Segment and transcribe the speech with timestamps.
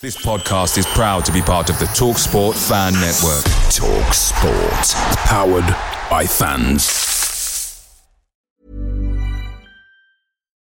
[0.00, 3.42] This podcast is proud to be part of the Talk Sport Fan Network.
[3.68, 5.18] Talk Sport.
[5.26, 5.66] Powered
[6.08, 7.84] by fans.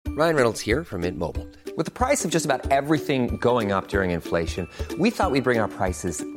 [0.09, 1.47] Ryan Reynolds here from Mint Mobile.
[1.75, 4.69] With the price of just about everything going up during inflation,
[4.99, 6.23] we thought we'd bring our prices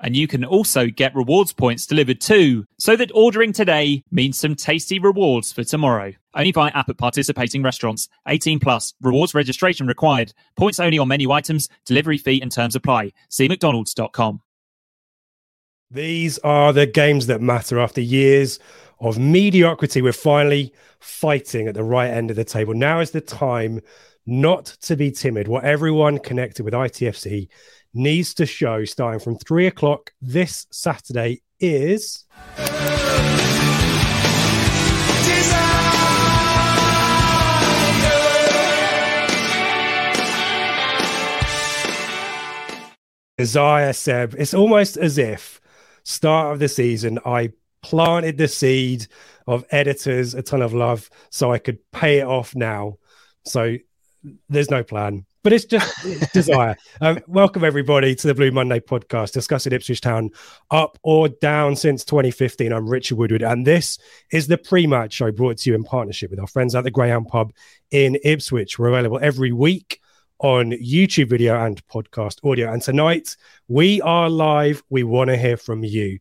[0.00, 4.54] and you can also get rewards points delivered too, so that ordering today means some
[4.54, 6.12] tasty rewards for tomorrow.
[6.34, 8.08] Only via app at participating restaurants.
[8.28, 8.94] 18 plus.
[9.00, 10.32] Rewards registration required.
[10.56, 11.68] Points only on menu items.
[11.84, 13.12] Delivery fee and terms apply.
[13.28, 14.40] See mcdonalds.com.
[15.90, 18.60] These are the games that matter after years
[19.00, 20.02] of mediocrity.
[20.02, 22.74] We're finally fighting at the right end of the table.
[22.74, 23.80] Now is the time
[24.24, 25.48] not to be timid.
[25.48, 27.48] What everyone connected with ITFC
[27.92, 32.24] needs to show starting from three o'clock this Saturday is.
[43.40, 44.34] Isaiah Seb.
[44.38, 45.60] It's almost as if
[46.04, 47.52] start of the season I
[47.82, 49.06] planted the seed
[49.46, 52.98] of editors a ton of love so I could pay it off now.
[53.44, 53.76] So
[54.48, 56.76] there's no plan, but it's just it's desire.
[57.02, 60.30] Um, welcome everybody to the Blue Monday podcast discussing Ipswich Town
[60.70, 62.72] up or down since 2015.
[62.72, 63.98] I'm Richard Woodward, and this
[64.30, 67.28] is the pre-match show brought to you in partnership with our friends at the Greyhound
[67.28, 67.54] Pub
[67.90, 68.78] in Ipswich.
[68.78, 70.00] We're available every week
[70.40, 72.70] on YouTube video and podcast audio.
[72.70, 73.36] And tonight
[73.68, 74.82] we are live.
[74.90, 76.18] We want to hear from you.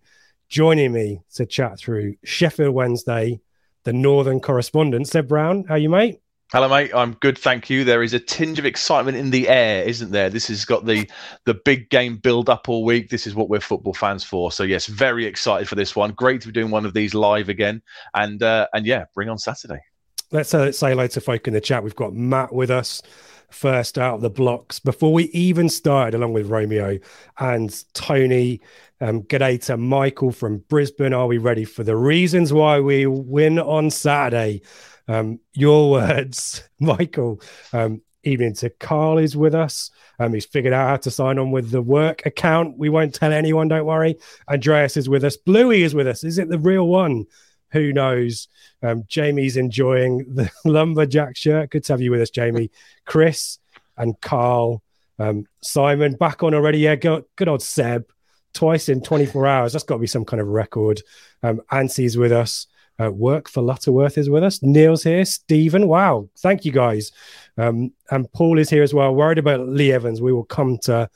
[0.48, 3.42] Joining me to chat through Sheffield Wednesday,
[3.84, 5.66] the Northern correspondent, Seb Brown.
[5.66, 6.22] How you, mate?
[6.52, 6.90] Hello, mate.
[6.96, 7.84] I'm good, thank you.
[7.84, 10.32] There is a tinge of excitement in the air, isn't there?
[10.32, 11.08] This has got the
[11.46, 13.12] the big game build up all week.
[13.12, 14.52] This is what we're football fans for.
[14.52, 16.12] So yes, very excited for this one.
[16.14, 17.84] Great to be doing one of these live again,
[18.16, 19.80] and uh, and yeah, bring on Saturday.
[20.32, 21.84] Let's uh, say hello to folk in the chat.
[21.84, 23.04] We've got Matt with us
[23.52, 26.98] first out of the blocks before we even started, along with Romeo
[27.38, 28.60] and Tony.
[29.02, 31.14] Um, g'day to Michael from Brisbane.
[31.14, 34.62] Are we ready for the reasons why we win on Saturday?
[35.10, 37.42] Um, your words, Michael.
[37.74, 39.90] Um, evening to Carl is with us.
[40.20, 42.78] Um, he's figured out how to sign on with the work account.
[42.78, 44.18] We won't tell anyone, don't worry.
[44.48, 45.36] Andreas is with us.
[45.36, 46.24] Bluey is with us.
[46.24, 47.26] Is it the real one?
[47.72, 48.48] Who knows?
[48.84, 51.72] Um, Jamie's enjoying the lumberjack shirt.
[51.72, 52.70] Good to have you with us, Jamie.
[53.06, 53.58] Chris
[53.98, 54.84] and Carl,
[55.18, 56.80] um, Simon back on already.
[56.80, 58.06] Yeah, good, old Seb.
[58.54, 59.74] Twice in 24 hours.
[59.74, 61.02] That's got to be some kind of record.
[61.44, 62.68] Um, Ansi's with us.
[63.08, 64.62] Work for Lutterworth is with us.
[64.62, 65.24] Neil's here.
[65.24, 65.88] Stephen.
[65.88, 66.30] Wow.
[66.40, 67.12] Thank you, guys.
[67.58, 69.16] Um, and Paul is here as well.
[69.16, 70.22] Worried about Lee Evans.
[70.22, 71.10] We will come to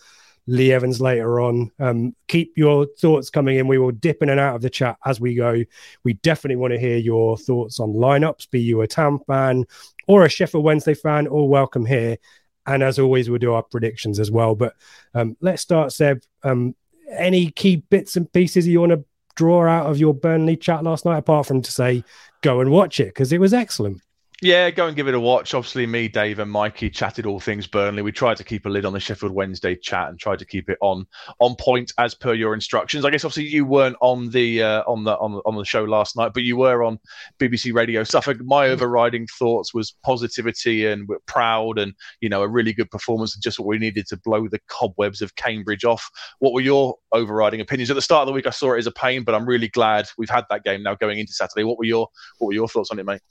[0.47, 1.71] Lee Evans later on.
[1.79, 3.67] Um, keep your thoughts coming in.
[3.67, 5.63] We will dip in and out of the chat as we go.
[6.03, 9.65] We definitely want to hear your thoughts on lineups, be you a Town fan
[10.07, 12.17] or a Sheffield Wednesday fan, all welcome here.
[12.65, 14.55] And as always, we'll do our predictions as well.
[14.55, 14.73] But
[15.13, 16.21] um, let's start, Seb.
[16.43, 16.75] Um,
[17.11, 19.05] any key bits and pieces you want to
[19.35, 22.03] draw out of your Burnley chat last night, apart from to say
[22.41, 24.01] go and watch it because it was excellent.
[24.43, 25.53] Yeah, go and give it a watch.
[25.53, 28.01] Obviously, me, Dave, and Mikey chatted all things Burnley.
[28.01, 30.69] We tried to keep a lid on the Sheffield Wednesday chat and tried to keep
[30.69, 31.07] it on
[31.39, 33.05] on point as per your instructions.
[33.05, 35.85] I guess obviously you weren't on the uh, on the on the on the show
[35.85, 36.99] last night, but you were on
[37.39, 38.37] BBC Radio Suffolk.
[38.41, 43.33] My overriding thoughts was positivity and we're proud and you know a really good performance
[43.35, 46.05] and just what we needed to blow the cobwebs of Cambridge off.
[46.39, 48.45] What were your overriding opinions at the start of the week?
[48.45, 50.95] I saw it as a pain, but I'm really glad we've had that game now
[50.95, 51.63] going into Saturday.
[51.63, 52.09] What were your
[52.39, 53.21] what were your thoughts on it, mate?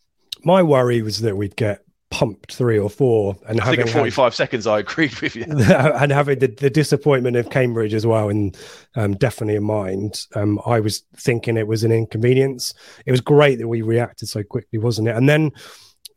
[0.44, 4.34] My worry was that we'd get pumped three or four and I think 45 had,
[4.34, 5.44] seconds I agreed with you.
[5.48, 8.54] and having the, the, disappointment of Cambridge as well and
[8.96, 10.26] um, definitely in mind.
[10.34, 12.74] Um, I was thinking it was an inconvenience.
[13.06, 15.16] It was great that we reacted so quickly wasn't it?
[15.16, 15.52] And then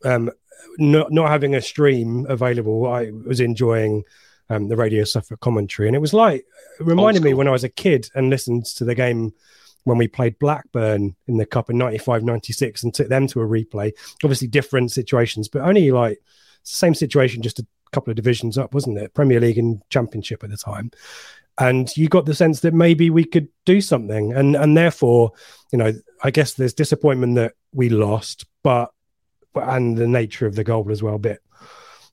[0.03, 0.29] um,
[0.77, 4.03] not, not having a stream available I was enjoying
[4.49, 5.87] um, the radio Suffolk commentary.
[5.87, 6.45] And it was like
[6.79, 9.33] it reminded me when I was a kid and listened to the game
[9.85, 13.47] when we played Blackburn in the Cup in 95 96 and took them to a
[13.47, 13.93] replay.
[14.23, 16.19] Obviously, different situations, but only like
[16.63, 19.13] same situation, just a couple of divisions up, wasn't it?
[19.13, 20.91] Premier League and Championship at the time.
[21.57, 25.31] and you got the sense that maybe we could do something, and and therefore,
[25.71, 25.93] you know,
[26.23, 28.91] I guess there's disappointment that we lost, but
[29.55, 31.17] and the nature of the goal as well.
[31.17, 31.41] Bit.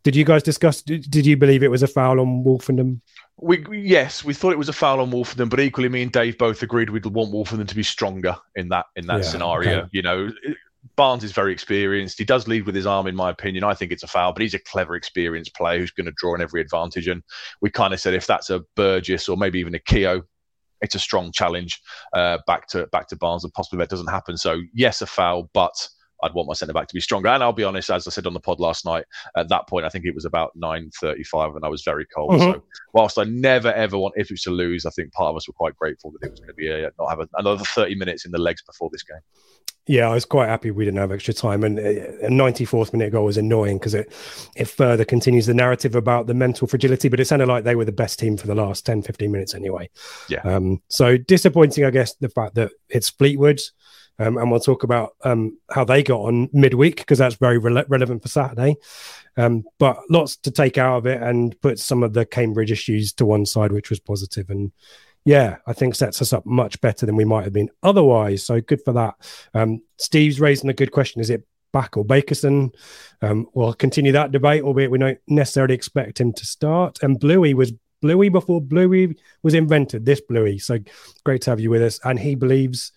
[0.04, 0.82] Did you guys discuss?
[0.82, 3.00] Did, you believe it was a foul on Woolfenden?
[3.38, 6.38] We yes, we thought it was a foul on Woolfenden, but equally, me and Dave
[6.38, 9.78] both agreed we'd want Woolfenden to be stronger in that in that Yeah, scenario.
[9.78, 9.88] okay.
[9.92, 10.30] You know,
[10.96, 12.18] Barnes is very experienced.
[12.18, 13.64] He does lead with his arm, in my opinion.
[13.64, 16.34] I think it's a foul, but he's a clever, experienced player who's going to draw
[16.34, 17.08] on every advantage.
[17.08, 17.22] And
[17.60, 20.22] we kind of said if that's a Burgess or maybe even a Keogh,
[20.80, 21.80] it's a strong challenge
[22.12, 24.36] uh, back to back to Barnes, and possibly that doesn't happen.
[24.36, 25.74] So yes, a foul, but
[26.22, 27.28] I'd want my centre back to be stronger.
[27.28, 29.04] And I'll be honest, as I said on the pod last night,
[29.36, 32.32] at that point I think it was about nine thirty-five, and I was very cold.
[32.32, 32.54] Mhm.
[32.54, 35.54] So whilst I never ever want Ipswich to lose, I think part of us were
[35.54, 38.24] quite grateful that it was going to be a, not have a, another thirty minutes
[38.24, 39.20] in the legs before this game.
[39.88, 43.10] Yeah, I was quite happy we didn't have extra time, and uh, a 94th minute
[43.10, 44.12] goal was annoying because it
[44.54, 47.08] it further continues the narrative about the mental fragility.
[47.08, 49.54] But it sounded like they were the best team for the last 10, 15 minutes
[49.54, 49.90] anyway.
[50.28, 50.40] Yeah.
[50.42, 53.60] Um, so disappointing, I guess, the fact that it's Fleetwood,
[54.22, 57.86] um, and we'll talk about um, how they got on midweek because that's very rele-
[57.88, 58.76] relevant for Saturday.
[59.36, 63.12] Um, but lots to take out of it and put some of the Cambridge issues
[63.14, 64.72] to one side, which was positive and
[65.24, 68.44] yeah, I think sets us up much better than we might have been otherwise.
[68.44, 69.14] So good for that.
[69.54, 72.74] Um, Steve's raising a good question: Is it Back or Bakerson?
[73.20, 76.98] Um, we'll continue that debate, albeit we don't necessarily expect him to start.
[77.02, 80.04] And Bluey was Bluey before Bluey was invented.
[80.04, 80.58] This Bluey.
[80.58, 80.80] So
[81.24, 82.00] great to have you with us.
[82.04, 82.92] And he believes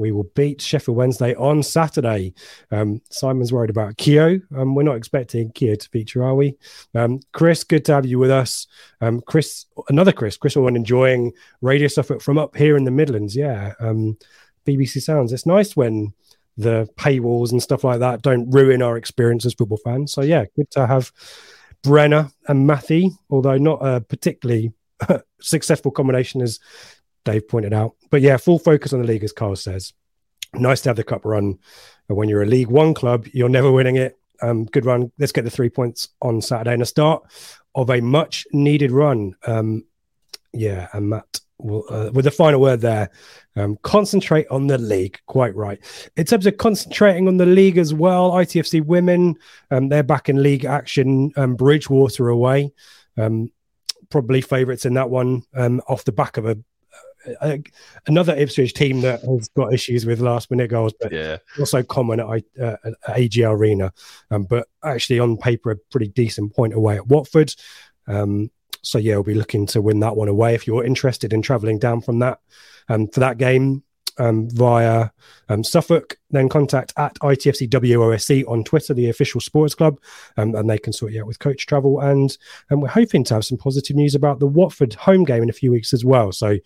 [0.00, 2.34] we will beat Sheffield Wednesday on Saturday.
[2.70, 4.40] Um, Simon's worried about Keogh.
[4.56, 6.56] Um, we're not expecting Keogh to feature, are we?
[6.94, 8.66] Um, Chris, good to have you with us.
[9.00, 13.36] Um, Chris, another Chris, Chris Owen enjoying Radio Suffolk from up here in the Midlands.
[13.36, 13.74] Yeah.
[13.78, 14.16] Um,
[14.66, 15.32] BBC Sounds.
[15.32, 16.12] It's nice when
[16.56, 20.12] the paywalls and stuff like that don't ruin our experience as football fans.
[20.12, 21.12] So, yeah, good to have
[21.82, 24.72] Brenner and Matthew, although not a particularly
[25.40, 26.58] successful combination as
[27.24, 27.96] Dave pointed out.
[28.10, 29.92] But yeah, full focus on the league, as Carl says.
[30.54, 31.58] Nice to have the cup run.
[32.08, 34.18] And when you're a League One club, you're never winning it.
[34.42, 35.12] Um, good run.
[35.18, 37.22] Let's get the three points on Saturday and a start
[37.74, 39.34] of a much needed run.
[39.46, 39.84] Um,
[40.52, 43.10] yeah, and Matt will, uh, with the final word there,
[43.56, 45.18] um, concentrate on the league.
[45.26, 45.78] Quite right.
[46.16, 49.36] In terms of concentrating on the league as well, ITFC women,
[49.70, 51.32] um, they're back in league action.
[51.36, 52.72] Um, Bridgewater away,
[53.16, 53.50] um,
[54.08, 55.42] probably favourites in that one.
[55.54, 56.58] Um, off the back of a,
[57.42, 57.62] a
[58.06, 62.20] another Ipswich team that has got issues with last minute goals, but Yeah, also common
[62.20, 63.92] at, uh, at AG Arena,
[64.30, 67.54] um, but actually on paper a pretty decent point away at Watford.
[68.06, 68.50] Um,
[68.82, 70.54] so yeah, we'll be looking to win that one away.
[70.54, 72.40] If you're interested in travelling down from that
[72.88, 73.82] um, for that game
[74.18, 75.10] um, via
[75.48, 79.98] um, Suffolk, then contact at ITFC WOSC on Twitter, the official sports club,
[80.36, 82.00] um, and they can sort you out with coach travel.
[82.00, 82.36] And
[82.70, 85.54] and we're hoping to have some positive news about the Watford home game in a
[85.54, 86.32] few weeks as well.
[86.32, 86.58] So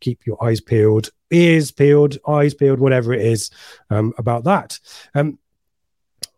[0.00, 3.50] keep your eyes peeled, ears peeled, eyes peeled, whatever it is
[3.90, 4.78] um, about that.
[5.14, 5.38] Um,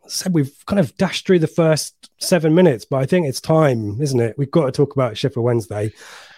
[0.06, 4.00] so we've kind of dashed through the first seven minutes, but I think it's time,
[4.00, 4.37] isn't it?
[4.37, 5.93] We've got to talk about Sheffield Wednesday.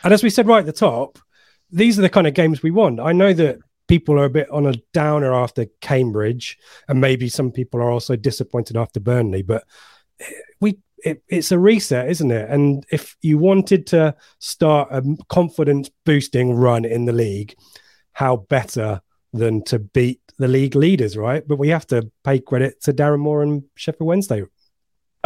[0.05, 1.19] And as we said right at the top,
[1.71, 3.01] these are the kind of games we want.
[3.01, 3.59] I know that
[3.89, 8.17] people are a bit on a downer after Cambridge, and maybe some people are also
[8.17, 9.65] disappointed after Burnley, but
[10.61, 12.51] we it, it's a reset, isn't it?
[12.51, 17.55] And if you wanted to start a confidence boosting run in the league,
[18.13, 19.01] how better
[19.33, 21.47] than to beat the league leaders, right?
[21.47, 24.45] But we have to pay credit to Darren Moore and Sheffield Wednesday.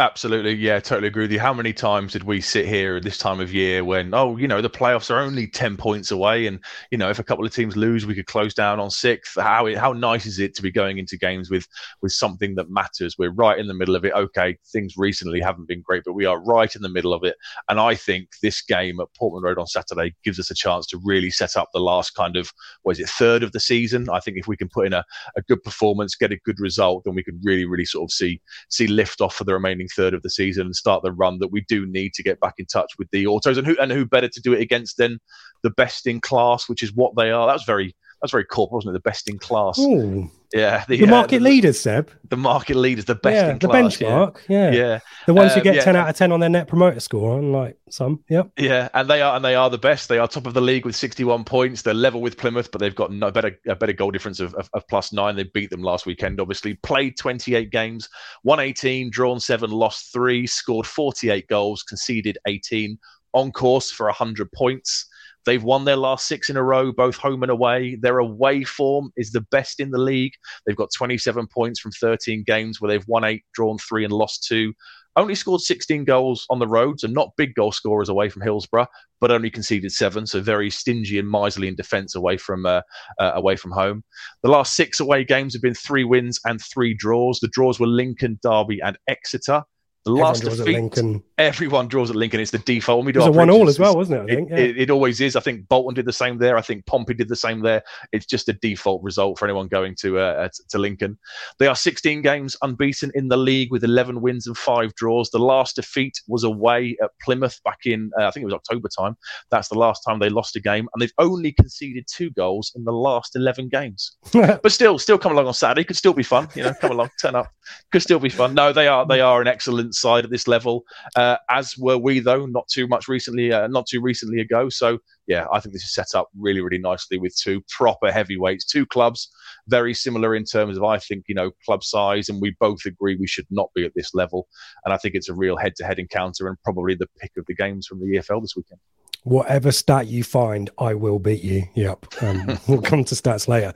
[0.01, 1.39] Absolutely, yeah, totally agree with you.
[1.39, 4.47] How many times did we sit here at this time of year when, oh, you
[4.47, 7.53] know, the playoffs are only ten points away, and you know, if a couple of
[7.53, 9.39] teams lose, we could close down on sixth.
[9.39, 11.67] How how nice is it to be going into games with
[12.01, 13.15] with something that matters?
[13.19, 14.13] We're right in the middle of it.
[14.13, 17.35] Okay, things recently haven't been great, but we are right in the middle of it.
[17.69, 20.99] And I think this game at Portman Road on Saturday gives us a chance to
[21.03, 24.09] really set up the last kind of what is it third of the season.
[24.09, 25.03] I think if we can put in a,
[25.37, 28.41] a good performance, get a good result, then we could really really sort of see
[28.69, 31.51] see lift off for the remaining third of the season and start the run that
[31.51, 34.05] we do need to get back in touch with the autos and who and who
[34.05, 35.19] better to do it against than
[35.63, 37.47] the best in class, which is what they are.
[37.47, 39.03] That was very that's very corporate, wasn't it?
[39.03, 39.79] The best in class.
[39.79, 42.11] Ooh, Yeah, the uh, market the, leaders, Seb.
[42.29, 43.97] the market leaders, the best yeah, in the class.
[43.97, 44.37] benchmark.
[44.47, 44.71] Yeah.
[44.71, 44.77] Yeah.
[44.77, 44.99] yeah.
[45.25, 45.83] the ones who Um, get yeah.
[45.83, 48.23] ten out of ten on their net promoter score, unlike some.
[48.29, 48.51] Yep.
[48.57, 50.07] Yeah, and they are and they are the best.
[50.09, 51.81] They are top of the league with 61 points.
[51.81, 54.69] They're level with Plymouth, but they've got no better a better goal difference of, of,
[54.73, 55.35] of plus nine.
[55.35, 56.39] They beat them last weekend.
[56.39, 58.07] Obviously, played 28 games,
[58.43, 62.99] won 18, drawn seven, lost three, scored 48 goals, conceded 18,
[63.33, 65.07] on course for 100 points.
[65.45, 67.95] They've won their last six in a row, both home and away.
[67.95, 70.33] Their away form is the best in the league.
[70.65, 74.45] They've got 27 points from 13 games where they've won eight, drawn three, and lost
[74.47, 74.73] two.
[75.15, 78.87] only scored 16 goals on the road, so not big goal scorers away from Hillsborough,
[79.19, 82.81] but only conceded seven, so very stingy and miserly in defence away from uh,
[83.19, 84.03] uh, away from home.
[84.43, 87.39] The last six away games have been three wins and three draws.
[87.39, 89.63] The draws were Lincoln, Derby, and Exeter.
[90.03, 91.23] The last Everyone draws defeat, Lincoln.
[91.37, 92.39] everyone draws at Lincoln.
[92.39, 92.99] It's the default.
[92.99, 94.21] When we do It was a one all as well, wasn't it?
[94.21, 94.49] I it, think.
[94.49, 94.57] Yeah.
[94.57, 95.35] it, it always is.
[95.35, 96.57] I think Bolton did the same there.
[96.57, 97.83] I think Pompey did the same there.
[98.11, 101.19] It's just a default result for anyone going to uh, to Lincoln.
[101.59, 105.29] They are 16 games unbeaten in the league with 11 wins and five draws.
[105.29, 108.89] The last defeat was away at Plymouth back in uh, I think it was October
[108.97, 109.15] time.
[109.51, 112.85] That's the last time they lost a game, and they've only conceded two goals in
[112.85, 114.17] the last 11 games.
[114.33, 115.83] but still, still come along on Saturday.
[115.83, 116.47] Could still be fun.
[116.55, 117.51] You know, come along, turn up.
[117.91, 118.55] Could still be fun.
[118.55, 120.83] No, they are they are an excellent side at this level.
[121.15, 124.69] Uh, as were we though, not too much recently, uh, not too recently ago.
[124.69, 128.65] So yeah, I think this is set up really, really nicely with two proper heavyweights,
[128.65, 129.29] two clubs
[129.67, 133.15] very similar in terms of I think you know club size, and we both agree
[133.15, 134.47] we should not be at this level.
[134.85, 137.87] And I think it's a real head-to-head encounter, and probably the pick of the games
[137.87, 138.79] from the EFL this weekend.
[139.23, 141.63] Whatever stat you find, I will beat you.
[141.75, 142.23] Yep.
[142.23, 143.73] Um, we'll come to stats later.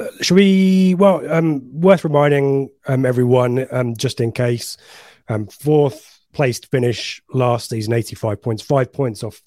[0.00, 0.94] Uh, should we?
[0.94, 4.76] Well, um, worth reminding um, everyone, um, just in case,
[5.28, 9.40] um, fourth placed finish last season, 85 points, five points off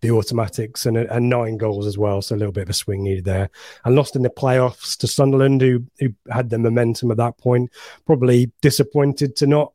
[0.00, 2.20] the automatics, and, and nine goals as well.
[2.20, 3.48] So a little bit of a swing needed there.
[3.84, 7.70] And lost in the playoffs to Sunderland, who, who had the momentum at that point.
[8.04, 9.72] Probably disappointed to not.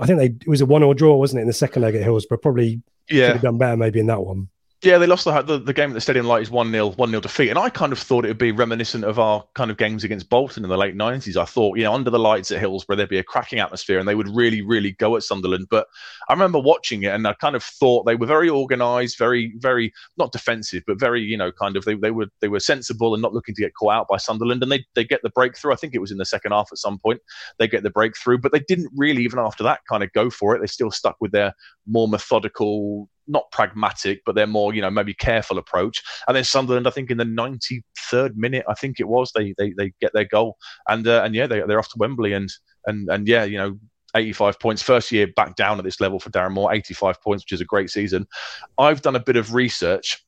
[0.00, 1.94] I think they it was a one or draw, wasn't it, in the second leg
[1.94, 2.38] at Hillsborough?
[2.38, 3.28] Probably yeah.
[3.28, 4.48] could have done better maybe in that one.
[4.86, 7.08] Yeah, they lost the, the, the game at the Stadium Light is 1 0 1
[7.10, 7.48] 0 defeat.
[7.48, 10.28] And I kind of thought it would be reminiscent of our kind of games against
[10.30, 11.36] Bolton in the late 90s.
[11.36, 14.06] I thought, you know, under the lights at Hillsborough, there'd be a cracking atmosphere and
[14.06, 15.66] they would really, really go at Sunderland.
[15.68, 15.88] But
[16.28, 19.92] I remember watching it and I kind of thought they were very organised, very, very,
[20.18, 23.22] not defensive, but very, you know, kind of, they, they were they were sensible and
[23.22, 24.62] not looking to get caught out by Sunderland.
[24.62, 25.72] And they, they get the breakthrough.
[25.72, 27.20] I think it was in the second half at some point.
[27.58, 30.54] They get the breakthrough, but they didn't really, even after that, kind of go for
[30.54, 30.60] it.
[30.60, 31.54] They still stuck with their
[31.88, 36.02] more methodical, not pragmatic, but they're more, you know, maybe careful approach.
[36.26, 39.72] And then Sunderland, I think in the 93rd minute, I think it was, they they,
[39.76, 40.56] they get their goal,
[40.88, 42.48] and uh, and yeah, they they're off to Wembley, and
[42.86, 43.78] and and yeah, you know.
[44.14, 47.52] 85 points, first year back down at this level for Darren Moore, 85 points, which
[47.52, 48.26] is a great season.
[48.78, 50.24] I've done a bit of research.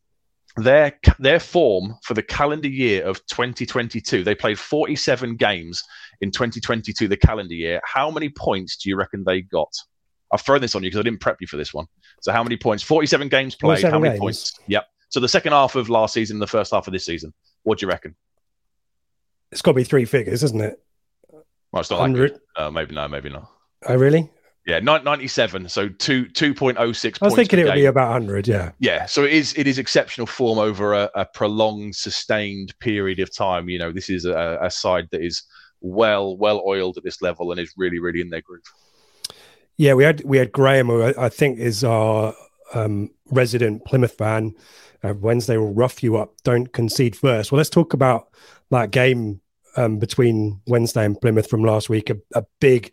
[0.59, 5.83] Their their form for the calendar year of 2022, they played 47 games
[6.21, 7.81] in 2022, the calendar year.
[7.83, 9.73] How many points do you reckon they got?
[10.33, 11.87] I've thrown this on you because I didn't prep you for this one.
[12.21, 12.83] So how many points?
[12.83, 13.81] 47 games played.
[13.81, 14.21] 47 how many games.
[14.21, 14.61] points?
[14.67, 14.87] Yep.
[15.09, 17.33] So the second half of last season, the first half of this season.
[17.63, 18.15] What do you reckon?
[19.51, 20.83] It's got to be three figures, isn't it?
[21.73, 22.33] Well, it's not 100.
[22.33, 22.41] good.
[22.57, 23.51] Uh, maybe no, maybe not.
[23.87, 24.31] Oh, really?
[24.67, 25.69] Yeah, 97.
[25.71, 26.77] So two 2.06
[27.23, 28.47] I was thinking it would be about 100.
[28.47, 28.73] Yeah.
[28.79, 33.35] Yeah, so it is it is exceptional form over a, a prolonged, sustained period of
[33.35, 33.71] time.
[33.71, 35.43] You know, this is a, a side that is
[35.81, 38.61] well well oiled at this level and is really really in their groove.
[39.79, 42.35] Yeah, we had we had Graham, who I think is our
[42.75, 44.55] um, resident Plymouth fan.
[45.05, 46.35] Uh, Wednesday will rough you up.
[46.43, 47.53] Don't concede first.
[47.53, 48.29] Well, let's talk about
[48.71, 49.41] that game
[49.77, 52.11] um, between Wednesday and Plymouth from last week.
[52.11, 52.93] A, a big.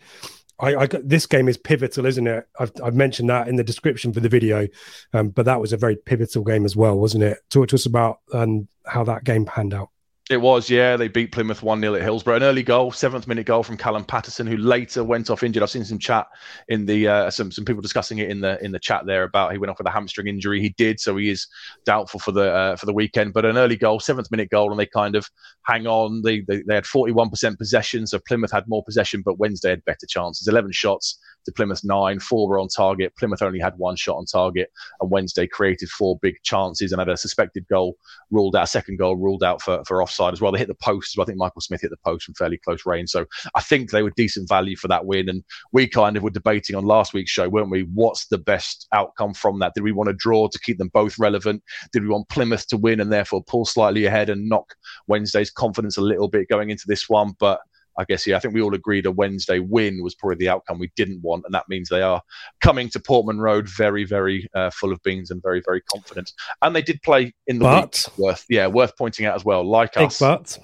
[0.60, 2.48] I, I this game is pivotal, isn't it?
[2.60, 4.68] I've, I've mentioned that in the description for the video,
[5.12, 7.39] um, but that was a very pivotal game as well, wasn't it?
[7.50, 9.89] Talk to us about um, how that game panned out.
[10.27, 10.98] It was, yeah.
[10.98, 12.38] They beat Plymouth 1 0 at Hillsborough.
[12.38, 15.62] An early goal, seventh minute goal from Callum Patterson, who later went off injured.
[15.62, 16.25] I've seen some chat
[16.67, 19.51] in the uh, some some people discussing it in the in the chat there about
[19.51, 20.60] he went off with a hamstring injury.
[20.62, 21.48] He did, so he is
[21.86, 23.34] doubtful for the uh, for the weekend.
[23.34, 25.29] But an early goal, seventh minute goal, and they kind of
[25.62, 26.24] hang on.
[26.24, 30.08] They they, they had 41% possession, so Plymouth had more possession, but Wednesday had better
[30.08, 30.48] chances.
[30.48, 33.15] 11 shots to Plymouth nine, four were on target.
[33.17, 37.09] Plymouth only had one shot on target, and Wednesday created four big chances and had
[37.09, 37.95] a suspected goal
[38.31, 40.51] ruled out, second goal ruled out for, for offside as well.
[40.51, 43.09] They hit the post, I think Michael Smith hit the post from fairly close range.
[43.09, 45.29] So I think they were decent value for that win.
[45.29, 47.81] And we kind of were debating on last week's show, weren't we?
[47.93, 49.73] What's the best outcome from that?
[49.75, 51.63] Did we want to draw to keep them both relevant?
[51.91, 54.75] Did we want Plymouth to win and therefore pull slightly ahead and knock
[55.07, 57.33] Wednesday's confidence a little bit going into this one?
[57.39, 57.59] But
[57.97, 60.79] I guess, yeah, I think we all agreed a Wednesday win was probably the outcome
[60.79, 61.45] we didn't want.
[61.45, 62.21] And that means they are
[62.61, 66.31] coming to Portman Road very, very uh, full of beans and very, very confident.
[66.61, 68.17] And they did play in the But- week.
[68.25, 69.63] Worth, yeah, worth pointing out as well.
[69.63, 70.57] Like us, but.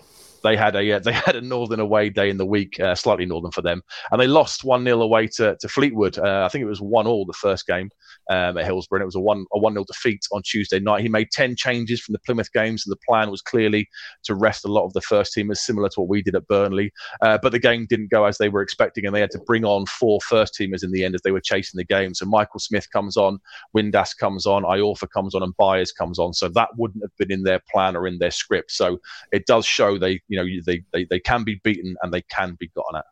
[0.43, 3.51] They had a they had a northern away day in the week, uh, slightly northern
[3.51, 3.81] for them,
[4.11, 6.17] and they lost one 0 away to, to Fleetwood.
[6.17, 7.89] Uh, I think it was one all the first game
[8.29, 11.01] um, at Hillsborough, and it was a one a one 0 defeat on Tuesday night.
[11.01, 13.87] He made ten changes from the Plymouth games, and the plan was clearly
[14.23, 16.91] to rest a lot of the first teamers, similar to what we did at Burnley.
[17.21, 19.65] Uh, but the game didn't go as they were expecting, and they had to bring
[19.65, 22.13] on four first teamers in the end as they were chasing the game.
[22.13, 23.39] So Michael Smith comes on,
[23.75, 26.33] Windass comes on, Iorfa comes on, and Byers comes on.
[26.33, 28.71] So that wouldn't have been in their plan or in their script.
[28.71, 28.99] So
[29.31, 32.55] it does show they, you know, they they, they can be beaten and they can
[32.57, 33.05] be gotten at.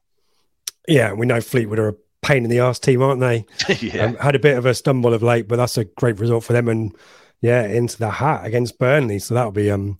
[0.88, 3.46] Yeah, we know Fleetwood are a pain in the ass team, aren't they?
[3.82, 4.06] yeah.
[4.06, 6.54] Um, had a bit of a stumble of late, but that's a great result for
[6.54, 6.70] them.
[6.70, 6.96] And
[7.42, 9.20] yeah, into the hat against Burnley.
[9.20, 10.00] So that'll be um,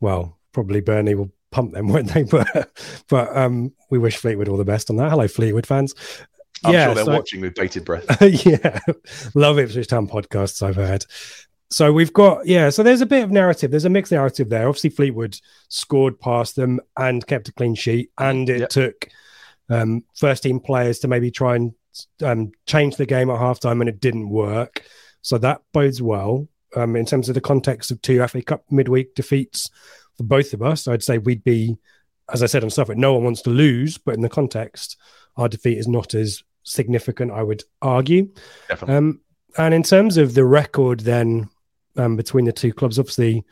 [0.00, 2.22] well, probably Burnley will pump them, won't they?
[2.22, 2.70] But
[3.08, 5.10] but um, we wish Fleetwood all the best on that.
[5.10, 5.94] Hello, Fleetwood fans.
[6.64, 8.06] I'm yeah, sure they're so- watching with bated breath.
[8.46, 8.78] yeah,
[9.34, 10.62] love Ipswich Town podcasts.
[10.62, 11.04] I've heard.
[11.72, 12.68] So we've got yeah.
[12.70, 13.70] So there's a bit of narrative.
[13.70, 14.68] There's a mixed narrative there.
[14.68, 15.38] Obviously, Fleetwood
[15.68, 18.68] scored past them and kept a clean sheet, and it Yep.
[18.68, 19.08] took
[19.70, 21.72] um, first team players to maybe try and
[22.22, 24.84] um, change the game at halftime, and it didn't work.
[25.22, 29.14] So that bodes well um, in terms of the context of two FA Cup midweek
[29.14, 29.70] defeats
[30.16, 30.86] for both of us.
[30.88, 31.78] I'd say we'd be,
[32.32, 34.96] as I said on Suffolk, no one wants to lose, but in the context,
[35.36, 37.30] our defeat is not as significant.
[37.32, 38.28] I would argue.
[38.68, 38.96] Definitely.
[38.96, 39.20] Um,
[39.56, 41.48] and in terms of the record, then
[41.96, 43.44] um, between the two clubs, obviously,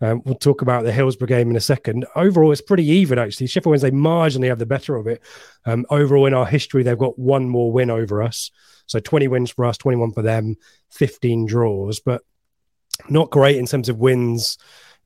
[0.00, 2.06] um, we'll talk about the Hillsborough game in a second.
[2.16, 3.46] Overall, it's pretty even, actually.
[3.46, 5.20] Sheffield Wednesday marginally have the better of it.
[5.66, 8.50] Um, overall, in our history, they've got one more win over us.
[8.86, 10.56] So 20 wins for us, 21 for them,
[10.90, 12.22] 15 draws, but
[13.08, 14.58] not great in terms of wins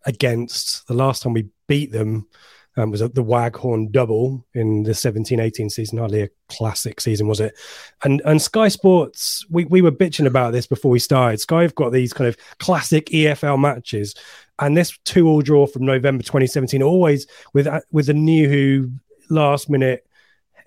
[0.07, 0.87] against.
[0.87, 2.29] The last time we beat them
[2.77, 5.99] um, was at the Waghorn double in the 17 18 season.
[5.99, 7.55] Hardly a classic season, was it?
[8.03, 11.41] And and Sky Sports, we, we were bitching about this before we started.
[11.41, 14.15] Sky have got these kind of classic EFL matches.
[14.61, 18.91] And this two all draw from November 2017, always with with a new who
[19.31, 20.07] last minute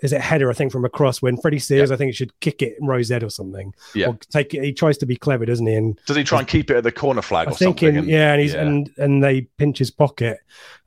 [0.03, 2.77] is it header, I think, from across when Freddie Sears, I think, should kick it
[2.79, 3.73] in Rose Ed or something.
[3.95, 4.09] Yeah.
[4.09, 4.63] Or take it.
[4.63, 5.73] He tries to be clever, doesn't he?
[5.73, 7.89] And Does he try and keep it at the corner flag I or think, something?
[7.89, 8.61] in, And- yeah, and he's yeah.
[8.61, 10.37] and and they pinch his pocket,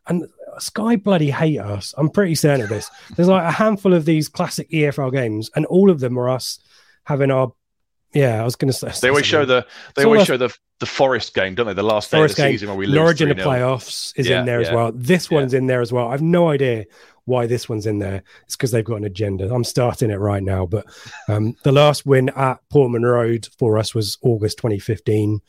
[0.06, 0.28] and
[0.60, 1.94] Sky bloody hate us.
[1.96, 2.90] I'm pretty certain of this.
[3.16, 6.58] There's like a handful of these classic EFL games, and all of them are us
[7.04, 7.52] having our.
[8.12, 8.90] Yeah, I was going to say.
[9.00, 9.64] They always show the
[9.94, 11.74] they It's always show the the Forest game, don't they?
[11.74, 12.52] The last day Forest of the game.
[12.54, 14.90] season where we Norwich in the playoffs is Yeah, in there as well.
[14.94, 15.38] This Yeah.
[15.38, 16.08] one's in there as well.
[16.08, 16.86] I've no idea
[17.26, 18.24] why this one's in there.
[18.46, 19.54] It's because they've got an agenda.
[19.54, 20.66] I'm starting it right now.
[20.66, 20.86] But
[21.28, 25.40] um, the last win at Portman Road for us was August 2015.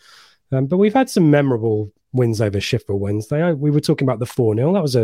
[0.51, 3.41] Um, but we've had some memorable wins over Sheffield Wednesday.
[3.41, 4.74] I, we were talking about the 4 0.
[4.74, 5.03] That was a,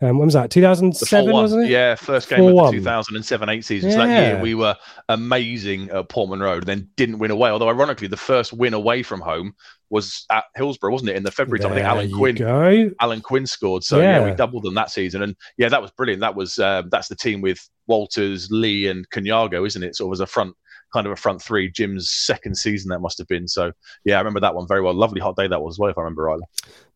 [0.00, 0.44] um, when was that?
[0.44, 1.32] The 2007, 4-1.
[1.32, 1.70] wasn't it?
[1.70, 2.72] Yeah, first game of the 4-1.
[2.72, 3.90] 2007 8 season.
[3.92, 4.76] So that year we were
[5.08, 7.50] amazing at Portman Road, then didn't win away.
[7.50, 9.54] Although, ironically, the first win away from home
[9.90, 11.16] was at Hillsborough, wasn't it?
[11.16, 11.72] In the February time.
[11.72, 12.90] I think Alan Quinn go.
[13.00, 13.84] Alan Quinn scored.
[13.84, 14.24] So yeah.
[14.24, 16.20] we doubled them that season, and yeah, that was brilliant.
[16.20, 19.94] That was uh, that's the team with Walters, Lee, and Counago, isn't it?
[19.94, 20.56] Sort of as a front,
[20.94, 21.70] kind of a front three.
[21.70, 23.46] Jim's second season that must have been.
[23.48, 23.72] So
[24.04, 24.94] yeah, I remember that one very well.
[24.94, 26.46] Lovely hot day that was as well, if I remember rightly.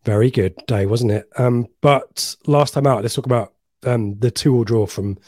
[0.04, 1.28] Very good day, wasn't it?
[1.36, 3.52] Um, but last time out, let's talk about
[3.84, 5.18] um, the two all draw from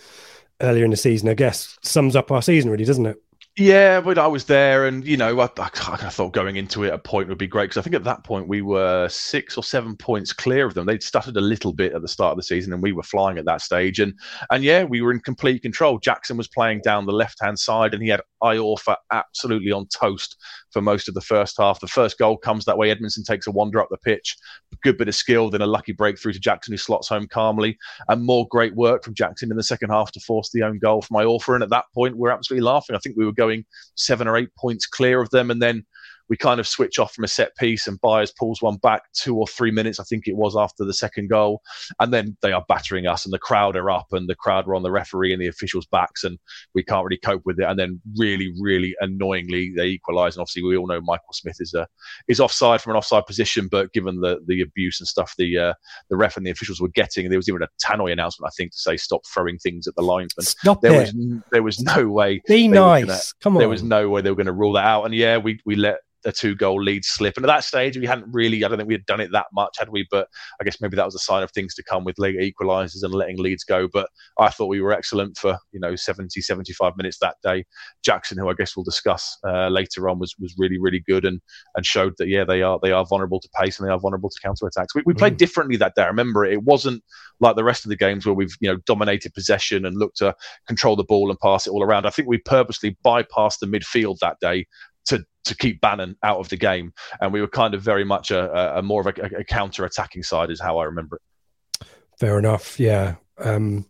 [0.60, 1.28] earlier in the season.
[1.28, 3.16] I guess sums up our season, really, doesn't it?
[3.58, 6.94] Yeah, but I was there, and you know, I, I, of thought going into it,
[6.94, 9.64] a point would be great because I think at that point we were six or
[9.64, 10.86] seven points clear of them.
[10.86, 13.38] They'd stuttered a little bit at the start of the season, and we were flying
[13.38, 13.98] at that stage.
[13.98, 14.14] And
[14.50, 15.98] and yeah, we were in complete control.
[15.98, 20.36] Jackson was playing down the left hand side, and he had Iorfa absolutely on toast
[20.72, 21.80] for most of the first half.
[21.80, 22.94] The first goal comes that way.
[22.94, 24.36] Edmundson takes a wander up the pitch,
[24.82, 27.76] good bit of skill, then a lucky breakthrough to Jackson who slots home calmly,
[28.08, 31.02] and more great work from Jackson in the second half to force the own goal
[31.02, 31.54] from Iorfa.
[31.54, 32.96] And at that point, we're absolutely laughing.
[32.96, 35.84] I think we were going seven or eight points clear of them, and then
[36.30, 39.36] we kind of switch off from a set piece and Byers pulls one back two
[39.36, 41.60] or three minutes, I think it was after the second goal.
[41.98, 44.76] And then they are battering us and the crowd are up and the crowd were
[44.76, 46.38] on the referee and the officials' backs and
[46.74, 47.64] we can't really cope with it.
[47.64, 50.36] And then really, really annoyingly they equalise.
[50.36, 51.86] And obviously we all know Michael Smith is a
[52.28, 55.74] is offside from an offside position, but given the the abuse and stuff the uh,
[56.10, 58.70] the ref and the officials were getting, there was even a tannoy announcement, I think,
[58.70, 60.44] to say stop throwing things at the linesman.
[60.46, 61.12] Stop There it.
[61.12, 63.04] was there was no way Be nice.
[63.04, 63.58] gonna- Come on.
[63.60, 65.04] there was no way they were going to rule that out.
[65.06, 67.36] And yeah, we we let a two goal lead slip.
[67.36, 69.46] And at that stage, we hadn't really, I don't think we had done it that
[69.52, 70.06] much, had we?
[70.10, 70.28] But
[70.60, 73.14] I guess maybe that was a sign of things to come with later equalisers and
[73.14, 73.88] letting leads go.
[73.92, 77.64] But I thought we were excellent for, you know, 70, 75 minutes that day.
[78.04, 81.40] Jackson, who I guess we'll discuss uh, later on, was was really, really good and
[81.74, 84.30] and showed that, yeah, they are they are vulnerable to pace and they are vulnerable
[84.30, 84.94] to counter attacks.
[84.94, 86.02] We, we played differently that day.
[86.02, 86.52] I remember it.
[86.52, 87.02] It wasn't
[87.40, 90.34] like the rest of the games where we've, you know, dominated possession and looked to
[90.66, 92.06] control the ball and pass it all around.
[92.06, 94.66] I think we purposely bypassed the midfield that day
[95.10, 98.30] to to keep Bannon out of the game, and we were kind of very much
[98.30, 101.86] a, a, more of a, a counter attacking side, is how I remember it.
[102.18, 102.78] Fair enough.
[102.78, 103.14] Yeah.
[103.38, 103.86] Um,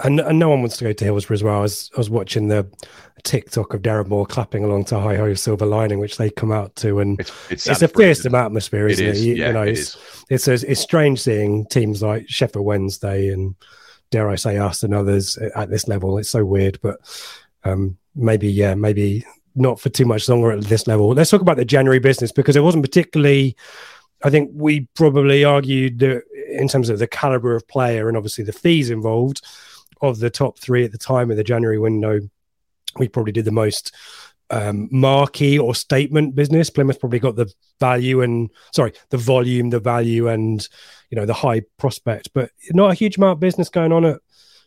[0.00, 1.58] and, and no one wants to go to Hillsborough as well.
[1.58, 2.70] I was, I was watching the
[3.24, 6.76] TikTok of Darren Moore clapping along to Hi Ho Silver Lining, which they come out
[6.76, 9.16] to, and It's it's, it's a fearsome atmosphere, isn't it?
[9.16, 9.96] Is, You, yeah, you know, it it's,
[10.28, 13.56] it's it's strange seeing teams like Sheffield Wednesday and
[14.10, 16.18] dare I say us and others at this level.
[16.18, 16.98] It's so weird, but
[17.64, 19.24] um, maybe yeah, maybe
[19.56, 21.08] not for too much longer at this level.
[21.08, 23.56] Let's talk about the January business because it wasn't particularly.
[24.22, 28.44] I think we probably argued that in terms of the caliber of player and obviously
[28.44, 29.44] the fees involved
[30.00, 32.20] of the top three at the time of the January window.
[32.98, 33.94] we probably did the most
[34.50, 36.70] um, marquee or statement business.
[36.70, 40.66] Plymouth probably got the value and sorry, the volume, the value, and
[41.10, 44.20] you know the high prospect, but not a huge amount of business going on at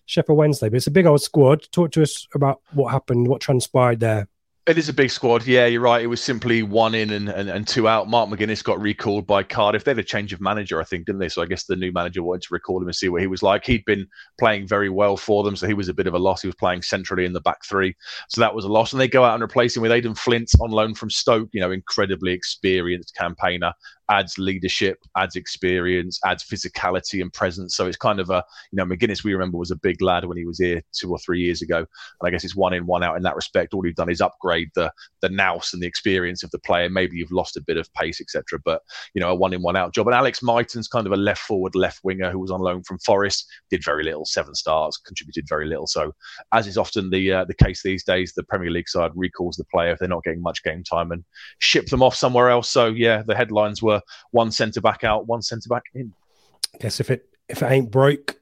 [0.06, 0.70] Sheffield Wednesday.
[0.70, 1.68] But it's a big old squad.
[1.72, 4.28] Talk to us about what happened, what transpired there.
[4.68, 5.48] It is a big squad.
[5.48, 6.04] Yeah, you're right.
[6.04, 8.08] It was simply one in and, and, and two out.
[8.08, 9.84] Mark McGuinness got recalled by Cardiff.
[9.84, 11.30] They had a change of manager, I think, didn't they?
[11.30, 13.42] So I guess the new manager wanted to recall him and see what he was
[13.42, 13.66] like.
[13.66, 14.06] He'd been
[14.38, 16.44] playing very well for them, so he was a bit of a loss.
[16.44, 17.96] He was playing centrally in the back three,
[18.28, 18.92] so that was a loss.
[18.92, 21.50] And they go out and replace him with Aden Flint on loan from Stoke.
[21.52, 23.74] You know, incredibly experienced campaigner
[24.10, 27.76] adds leadership, adds experience, adds physicality and presence.
[27.76, 30.38] So it's kind of a, you know, McGuinness, we remember, was a big lad when
[30.38, 31.78] he was here two or three years ago.
[31.78, 31.88] And
[32.24, 33.74] I guess it's one in, one out in that respect.
[33.74, 34.92] All he's done is upgrade the
[35.22, 36.90] the nous and the experience of the player.
[36.90, 38.60] Maybe you've lost a bit of pace, etc.
[38.64, 38.82] But,
[39.14, 40.08] you know, a one in, one out job.
[40.08, 43.00] And Alex Mighten's kind of a left forward, left winger who was on loan from
[43.00, 45.88] Forest, did very little, seven stars, contributed very little.
[45.88, 46.14] So,
[46.54, 49.66] as is often the uh, the case these days, the Premier League side recalls the
[49.66, 51.24] player if they're not getting much game time and
[51.60, 52.70] ship them off somewhere else.
[52.70, 53.99] So, yeah, the headlines were
[54.32, 56.14] one centre back out, one centre back in.
[56.80, 58.36] Guess if it if it ain't broke,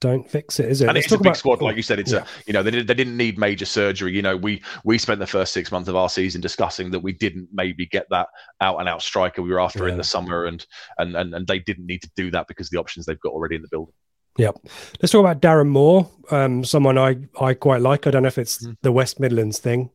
[0.00, 0.88] don't fix it, is it?
[0.88, 1.36] And Let's it's a big about...
[1.36, 1.98] squad, like you said.
[1.98, 2.20] It's yeah.
[2.20, 4.14] a you know they, they didn't need major surgery.
[4.14, 7.12] You know we we spent the first six months of our season discussing that we
[7.12, 8.28] didn't maybe get that
[8.60, 9.92] out and out striker we were after yeah.
[9.92, 10.66] in the summer, and,
[10.98, 13.56] and and and they didn't need to do that because the options they've got already
[13.56, 13.94] in the building.
[14.38, 14.66] Yep.
[15.00, 18.06] Let's talk about Darren Moore, um, someone I, I quite like.
[18.06, 18.76] I don't know if it's mm.
[18.82, 19.90] the West Midlands thing.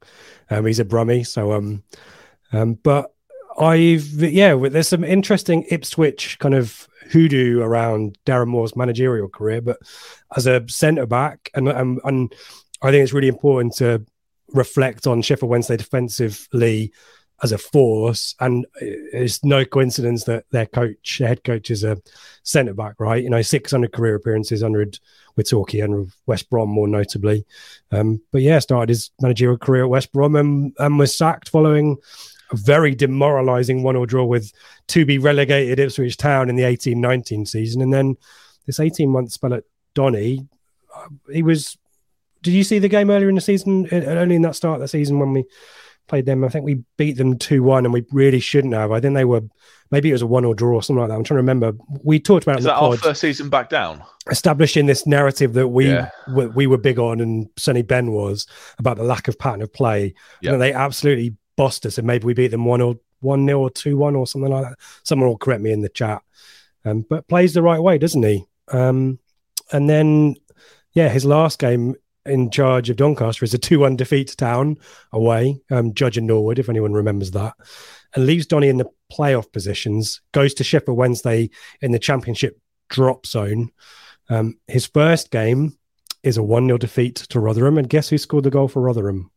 [0.50, 1.84] Um, he's a Brummie, so um,
[2.52, 3.14] um, but
[3.60, 9.78] I've yeah, there's some interesting Ipswich kind of hoodoo around Darren Moore's managerial career, but
[10.36, 12.34] as a centre back, and, and and
[12.82, 14.06] I think it's really important to
[14.54, 16.92] reflect on Sheffield Wednesday defensively
[17.44, 18.36] as a force.
[18.40, 21.98] And it's no coincidence that their coach, their head coach, is a
[22.44, 23.24] centre back, right?
[23.24, 25.00] You know, 600 career appearances, 100
[25.36, 27.46] with Torquay and West Brom, more notably.
[27.92, 31.98] Um, but yeah, started his managerial career at West Brom and, and was sacked following
[32.54, 34.52] very demoralising one-all draw with
[34.88, 38.16] to be relegated Ipswich Town in the 18-19 season, and then
[38.66, 40.48] this 18-month spell at Donny,
[40.96, 41.78] uh, he was.
[42.42, 43.88] Did you see the game earlier in the season?
[43.92, 45.46] Only in that start of the season when we
[46.08, 46.44] played them.
[46.44, 48.92] I think we beat them 2 1 and we really shouldn't have.
[48.92, 49.42] I think they were,
[49.92, 51.16] maybe it was a one or draw or something like that.
[51.16, 51.74] I'm trying to remember.
[52.04, 54.04] We talked about Is that our first season back down?
[54.30, 56.10] Establishing this narrative that we, yeah.
[56.34, 58.46] we, we were big on and Sonny Ben was
[58.78, 60.14] about the lack of pattern of play.
[60.42, 60.54] Yep.
[60.54, 61.36] And they absolutely
[61.86, 64.52] us and maybe we beat them 1 or 1 nil or 2 1 or something
[64.52, 64.80] like that.
[65.04, 66.22] Someone will correct me in the chat.
[66.84, 68.46] Um, but plays the right way, doesn't he?
[68.70, 69.20] Um,
[69.72, 70.36] and then,
[70.94, 74.78] yeah, his last game in charge of Doncaster is a 2 1 defeat to town
[75.12, 77.54] away, um, Judge and Norwood, if anyone remembers that,
[78.16, 81.50] and leaves Donny in the playoff positions, goes to Sheffield Wednesday
[81.82, 82.60] in the championship
[82.90, 83.70] drop zone.
[84.30, 85.78] Um, his first game
[86.24, 87.78] is a 1 0 defeat to Rotherham.
[87.78, 89.32] And guess who scored the goal for Rotherham?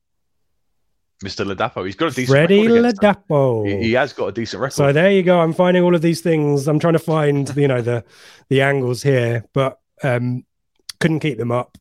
[1.22, 1.46] Mr.
[1.46, 1.84] Ladapo.
[1.84, 3.68] He's got a decent Freddie Ladapo.
[3.68, 4.74] He, he, has got a decent record.
[4.74, 5.40] So there you go.
[5.40, 6.66] I'm finding all of these things.
[6.66, 8.04] I'm trying to find, you know, the
[8.48, 10.44] the angles here, but um
[11.00, 11.76] couldn't keep them up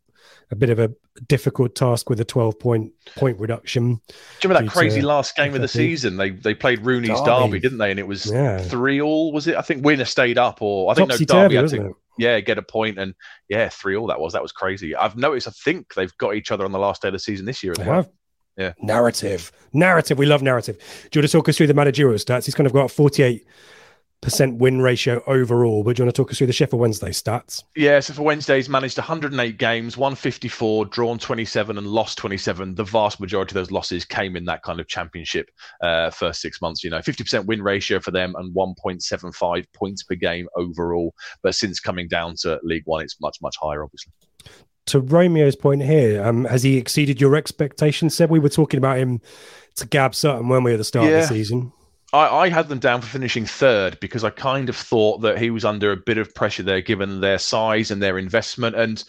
[0.52, 0.92] a bit of a
[1.28, 3.96] difficult task with a 12 point point reduction.
[3.96, 6.18] Do you remember that crazy last game of the season?
[6.18, 7.92] They they played Rooney's Derby, Derby didn't they?
[7.92, 8.60] And it was yeah.
[8.60, 9.32] three all.
[9.32, 9.56] Was it?
[9.56, 11.88] I think winner stayed up, or I think no Derby had to.
[11.88, 11.96] It?
[12.18, 13.16] Yeah, get a point and
[13.50, 14.08] yeah, three all.
[14.08, 14.96] That was that was crazy.
[14.96, 15.48] I've noticed.
[15.48, 17.74] I think they've got each other on the last day of the season this year.
[17.74, 18.10] They have.
[18.58, 18.74] Yeah.
[18.82, 19.52] Narrative.
[19.74, 20.18] Narrative.
[20.18, 20.78] We love narrative.
[20.78, 22.46] Do you want to talk us through the managerial stats?
[22.46, 23.46] He's kind of got 48
[24.24, 25.84] percent win ratio overall.
[25.84, 27.64] But do you want to talk us through the Sheffield Wednesday stats?
[27.76, 32.74] Yeah, so for Wednesdays, managed 108 games, 154, drawn 27, and lost 27.
[32.74, 35.50] The vast majority of those losses came in that kind of championship
[35.82, 36.84] uh, first six months.
[36.84, 41.14] You know, 50% win ratio for them and 1.75 points per game overall.
[41.44, 44.14] But since coming down to League One, it's much much higher, obviously.
[44.88, 48.16] To Romeo's point here, um, has he exceeded your expectations?
[48.16, 49.22] Said we were talking about him
[49.76, 51.20] to Gab Sutton when we were at the start yeah.
[51.20, 51.72] of the season.
[52.14, 55.50] I, I, had them down for finishing third because I kind of thought that he
[55.50, 58.76] was under a bit of pressure there, given their size and their investment.
[58.76, 59.04] And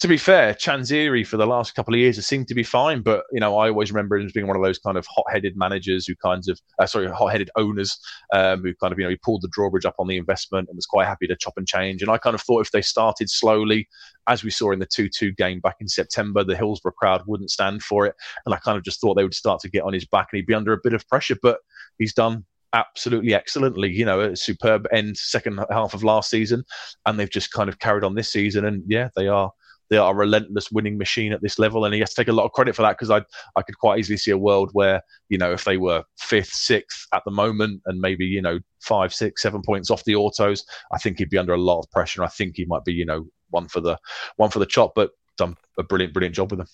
[0.00, 3.02] to be fair, Chansiri for the last couple of years has seemed to be fine.
[3.02, 5.56] But you know, I always remember him as being one of those kind of hot-headed
[5.56, 7.96] managers who kinds of, uh, sorry, hot-headed owners
[8.32, 10.74] um, who kind of, you know, he pulled the drawbridge up on the investment and
[10.74, 12.02] was quite happy to chop and change.
[12.02, 13.88] And I kind of thought if they started slowly,
[14.28, 17.82] as we saw in the 2-2 game back in September, the Hillsborough crowd wouldn't stand
[17.82, 18.14] for it.
[18.44, 20.38] And I kind of just thought they would start to get on his back and
[20.38, 21.36] he'd be under a bit of pressure.
[21.42, 21.58] But
[21.98, 23.90] he's done absolutely excellently.
[23.90, 26.64] You know, a superb end second half of last season,
[27.06, 28.64] and they've just kind of carried on this season.
[28.64, 29.50] And yeah, they are
[29.90, 32.32] they are a relentless winning machine at this level, and he has to take a
[32.32, 33.22] lot of credit for that because I
[33.56, 37.06] I could quite easily see a world where you know if they were fifth, sixth
[37.14, 40.98] at the moment, and maybe you know five, six, seven points off the autos, I
[40.98, 42.22] think he'd be under a lot of pressure.
[42.22, 43.98] I think he might be you know one for the
[44.36, 46.68] one for the chop, but done a brilliant, brilliant job with them.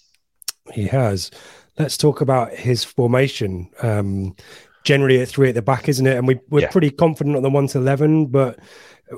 [0.73, 1.31] He has.
[1.79, 3.69] let's talk about his formation.
[3.83, 4.37] Um,
[4.85, 6.17] generally at three at the back, isn't it?
[6.17, 6.71] And we, we're Yeah.
[6.71, 8.59] pretty confident on the one to eleven, but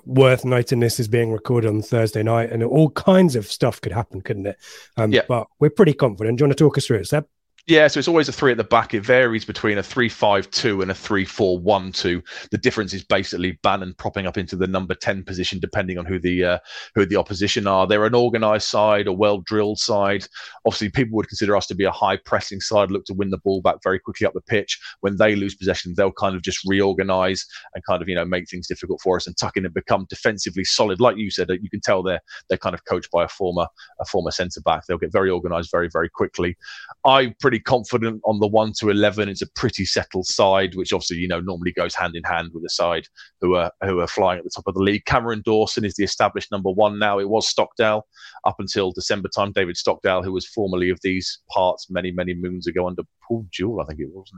[0.05, 3.93] worth noting this is being recorded on Thursday night, and all kinds of stuff could
[3.93, 4.57] happen, couldn't it?
[4.97, 5.23] Um, Yeah.
[5.29, 6.39] But we're pretty confident.
[6.39, 7.27] Do you want to talk us through it, Seb?
[7.69, 8.95] Yeah, so it's always a three at the back.
[8.95, 12.23] It varies between a three-five-two and a three-four-one-two.
[12.53, 16.21] The difference is basically Bannon propping up into the number ten position, depending on who
[16.21, 16.59] the uh,
[16.95, 17.85] who the opposition are.
[17.89, 20.29] They're an organised side, a well-drilled side.
[20.65, 23.63] Obviously, people would consider us to be a high-pressing side, look to win the ball
[23.63, 24.79] back very quickly up the pitch.
[25.01, 28.49] When they lose possession, they'll kind of just reorganise and kind of you know make
[28.49, 31.01] things difficult for us and tuck in and become defensively solid.
[31.01, 33.67] Like you said, you can tell they're they're kind of coached by a former
[34.01, 34.87] a former centre back.
[34.87, 36.57] They'll get very organised very very quickly.
[37.05, 39.29] I'm pretty confident on the one to eleven.
[39.29, 42.65] It's a pretty settled side, which obviously you know normally goes hand in hand with
[42.65, 43.07] a side
[43.41, 45.05] who are who are flying at the top of the league.
[45.05, 47.19] Cameron Dawson is the established number one now.
[47.19, 48.07] It was Stockdale
[48.45, 49.53] up until December time.
[49.53, 53.83] David Stockdale, who was formerly of these parts many many moons ago under Paul Jewell,
[53.83, 54.31] I think it was?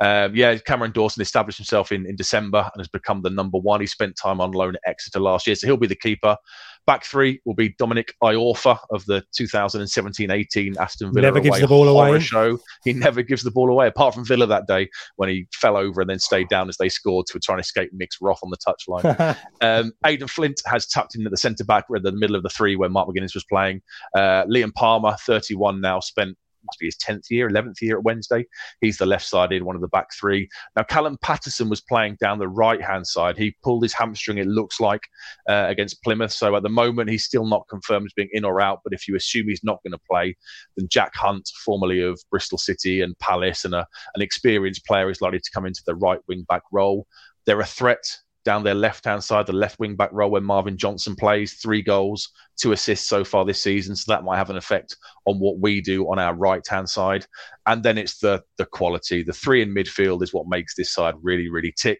[0.00, 3.80] Um, yeah, Cameron Dawson established himself in, in December and has become the number one.
[3.80, 6.36] He spent time on loan at Exeter last year, so he'll be the keeper.
[6.86, 11.66] Back three will be Dominic Iorfa of the 2017-18 Aston Villa Never gives away the
[11.66, 12.20] ball away.
[12.20, 12.58] show.
[12.84, 16.00] He never gives the ball away, apart from Villa that day when he fell over
[16.00, 18.56] and then stayed down as they scored to try and escape Mick's wrath on the
[18.56, 19.36] touchline.
[19.62, 22.48] Um, Aden Flint has tucked in at the centre back, at the middle of the
[22.50, 23.80] three where Mark McGuinness was playing.
[24.14, 26.36] Uh, Liam Palmer, 31 now, spent
[26.66, 28.44] must be his 10th year, 11th year at Wednesday.
[28.80, 30.48] He's the left sided, one of the back three.
[30.76, 33.36] Now, Callum Patterson was playing down the right hand side.
[33.36, 35.02] He pulled his hamstring, it looks like,
[35.48, 36.32] uh, against Plymouth.
[36.32, 38.80] So at the moment, he's still not confirmed as being in or out.
[38.84, 40.36] But if you assume he's not going to play,
[40.76, 45.20] then Jack Hunt, formerly of Bristol City and Palace, and a, an experienced player, is
[45.20, 47.06] likely to come into the right wing back role.
[47.46, 48.04] They're a threat
[48.46, 51.82] down their left hand side, the left wing back role where Marvin Johnson plays, three
[51.82, 53.96] goals, two assists so far this season.
[53.96, 57.26] So that might have an effect on what we do on our right hand side.
[57.66, 59.24] And then it's the the quality.
[59.24, 61.98] The three in midfield is what makes this side really, really tick.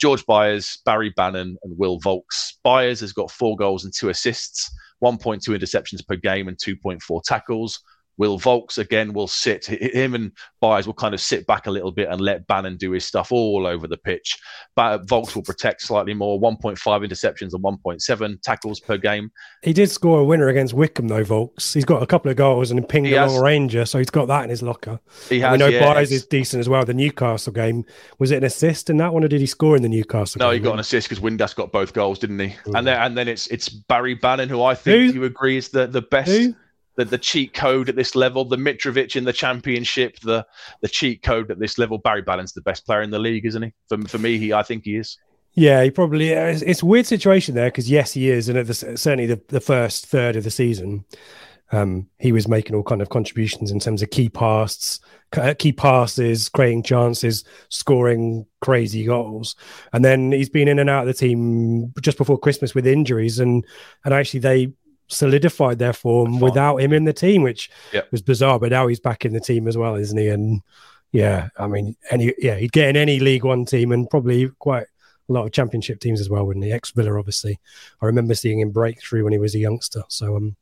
[0.00, 2.54] George Byers, Barry Bannon, and Will Vaulks.
[2.64, 7.80] Byers has got four goals and two assists, 1.2 interceptions per game, and 2.4 tackles.
[8.16, 11.90] Will Vaulks again will sit him and Byers will kind of sit back a little
[11.92, 14.38] bit and let Bannon do his stuff all over the pitch.
[14.76, 19.30] But Vaulks will protect slightly more, 1.5 interceptions and 1.7 tackles per game.
[19.62, 21.74] He did score a winner against Wycombe, though, Vaulks.
[21.74, 24.26] He's got a couple of goals and pinged He a long ranger, so he's got
[24.28, 25.00] that in his locker.
[25.28, 25.52] He And has.
[25.52, 26.84] we know yeah, Byers is decent as well.
[26.84, 27.84] The Newcastle game
[28.18, 30.38] was it an assist in that one, or did he score in the Newcastle?
[30.38, 32.54] No, he got an assist because Windass got both goals, didn't he?
[32.74, 35.18] And then and then it's it's Barry Bannon, who I think Who?
[35.20, 36.30] you agree is the the best.
[36.30, 36.54] Who?
[36.96, 40.46] The, the cheat code at this level, the Mitrovic in the championship, the
[40.80, 41.98] the cheat code at this level.
[41.98, 43.72] Barry Bannon's the best player in the league, isn't he?
[43.88, 45.18] For, for me, he I think he is.
[45.54, 46.30] Yeah, he probably.
[46.30, 49.40] It's, it's a weird situation there because yes, he is, and at the, certainly the,
[49.48, 51.04] the first third of the season,
[51.72, 55.00] um, he was making all kind of contributions in terms of key passes,
[55.58, 59.54] key passes, creating chances, scoring crazy goals,
[59.92, 63.38] and then he's been in and out of the team just before Christmas with injuries,
[63.38, 63.64] and
[64.04, 64.72] and actually they
[65.08, 68.10] solidified their form without him in the team, which Yep.
[68.12, 68.58] was bizarre.
[68.58, 70.28] But now he's back in the team as well, isn't he?
[70.28, 70.60] And
[71.12, 74.86] yeah, I mean, any yeah, he'd get in any League One team and probably quite
[75.28, 76.72] a lot of championship teams as well, wouldn't he?
[76.72, 77.58] Ex Villa, obviously.
[78.02, 80.02] I remember seeing him break through when he was a youngster.
[80.08, 80.56] So, um,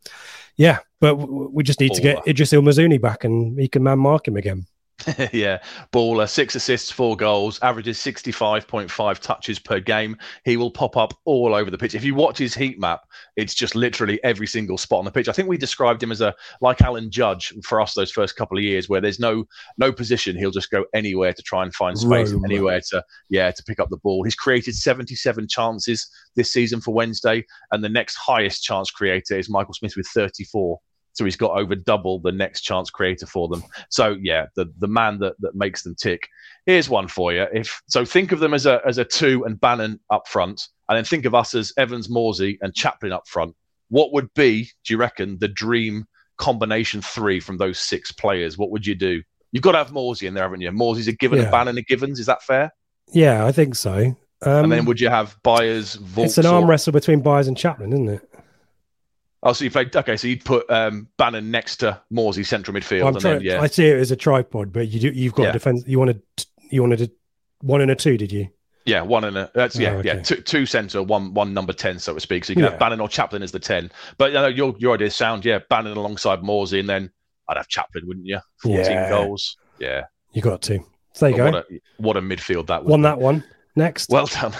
[0.57, 3.83] yeah, but w- we just need to get Idris El Mizouni back and he can
[3.83, 4.66] man mark him again.
[5.33, 5.59] yeah,
[5.93, 10.17] baller, six assists, four goals, averages 65.5 touches per game.
[10.45, 11.95] He will pop up all over the pitch.
[11.95, 13.03] If you watch his heat map,
[13.37, 15.29] it's just literally every single spot on the pitch.
[15.29, 18.59] I think we described him as a like Alan Judge for us those first couple
[18.59, 19.45] of years, where there's no
[19.79, 20.37] no position.
[20.37, 22.45] He'll just go anywhere to try and find space, Roam.
[22.45, 24.23] anywhere to yeah to pick up the ball.
[24.25, 29.49] He's created 77 chances this season for Wednesday, and the next highest chance creator is
[29.49, 30.79] Michael Smith with 34.
[31.14, 33.62] So he's got over double the next chance creator for them.
[33.90, 36.29] So yeah, the the man that, that makes them tick.
[36.66, 37.46] Here's one for you.
[37.53, 40.96] If so, think of them as a as a two and Bannon up front, and
[40.96, 43.55] then think of us as Evans, Morsy, and Chaplin up front.
[43.88, 46.07] What would be, do you reckon, the dream
[46.38, 48.57] combination three from those six players?
[48.57, 49.22] What would you do?
[49.53, 50.70] You've got to have Morsy in there, haven't you?
[50.70, 51.44] Morsy's a given, Yeah.
[51.44, 52.18] and Bannon a givens.
[52.18, 52.72] Is that fair?
[53.12, 54.16] Yeah, I think so.
[54.44, 57.57] Um, and then would you have Byers, it's an arm or- wrestle between Byers and
[57.57, 58.29] Chaplin, isn't it?
[59.44, 60.16] Oh, so you played okay.
[60.16, 63.66] So you'd put um, Bannon next to Morsy central midfield, Well, trying, then yeah, I
[63.66, 65.48] see it as a tripod, but you do, you've got Yeah.
[65.50, 65.83] a defense.
[65.87, 66.22] You wanted
[66.70, 67.11] you wanted a
[67.61, 68.48] one and a two, did you?
[68.85, 71.98] Yeah, one and a that's yeah, Oh, yeah, two, two centre, one one number ten,
[71.98, 72.44] so to speak.
[72.44, 72.70] So you can Yeah.
[72.70, 73.90] have Bannon or Chaplin as the ten.
[74.18, 77.11] But you know, your your idea sound, yeah, Bannon alongside Morsy, and then
[77.48, 78.38] I'd have Chaplin, wouldn't you?
[78.62, 79.09] Fourteen Yeah.
[79.09, 79.57] goals.
[79.78, 80.02] Yeah.
[80.33, 80.78] You got to.
[81.14, 81.44] So there you But go.
[81.44, 83.05] What a what a midfield that would Won be.
[83.05, 83.42] that one.
[83.74, 84.09] Next.
[84.09, 84.52] Well done.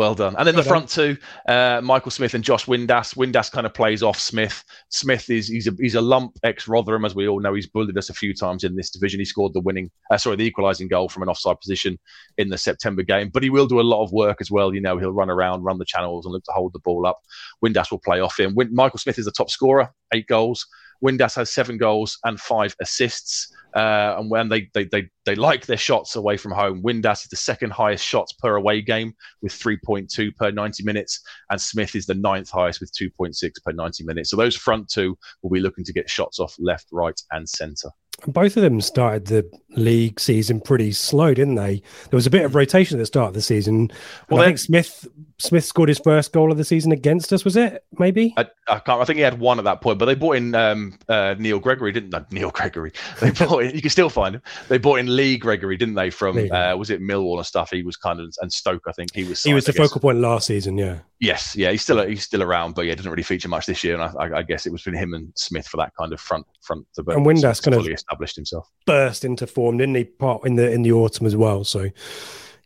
[0.00, 0.34] Well done.
[0.38, 3.14] And then the front two, uh, Michael Smith and Josh Windass.
[3.16, 4.64] Windass kind of plays off Smith.
[4.88, 7.52] Smith is he's a he's a lump ex Rotherham, as we all know.
[7.52, 9.20] He's bullied us a few times in this division.
[9.20, 11.98] He scored the winning, uh, sorry, the equalising goal from an offside position
[12.38, 13.28] in the September game.
[13.28, 14.74] But he will do a lot of work as well.
[14.74, 17.18] You know, he'll run around, run the channels, and look to hold the ball up.
[17.62, 18.54] Windass will play off him.
[18.54, 20.66] Win- Michael Smith is the top scorer, eight goals.
[21.04, 23.54] Windass has seven goals and five assists.
[23.74, 27.28] Uh, and when they, they they they like their shots away from home, Windass is
[27.30, 32.06] the second highest shots per away game with 3.2 per 90 minutes, and Smith is
[32.06, 34.30] the ninth highest with 2.6 per 90 minutes.
[34.30, 37.90] So those front two will be looking to get shots off left, right, and centre.
[38.26, 41.82] Both of them started the league season pretty slow, didn't they?
[42.10, 43.90] There was a bit of rotation at the start of the season.
[44.28, 45.06] Well, I think Smith
[45.38, 47.44] Smith scored his first goal of the season against us.
[47.44, 48.34] Was it maybe?
[48.36, 49.00] I, I can't.
[49.00, 51.58] I think he had one at that point, but they bought in um, uh, Neil
[51.58, 52.20] Gregory, didn't they?
[52.38, 52.92] Neil Gregory.
[53.20, 53.74] They bought in.
[53.74, 54.42] You can still find him.
[54.68, 56.10] They bought in Lee Gregory, didn't they?
[56.10, 57.70] From uh, was it Millwall and stuff?
[57.70, 58.84] He was kind of and Stoke.
[58.86, 59.42] I think he was.
[59.42, 60.76] he was the signed, focal point last season.
[60.76, 60.98] Yeah.
[61.20, 63.98] Yes, yeah, he's still he's still around, but yeah, doesn't really feature much this year.
[63.98, 66.46] And I, I, guess it was been him and Smith for that kind of front
[66.62, 66.86] front.
[66.94, 68.68] To, And Windass kind of- established himself.
[68.86, 70.04] burst into form, didn't he?
[70.04, 71.64] Part in the in the autumn as well.
[71.64, 71.88] So,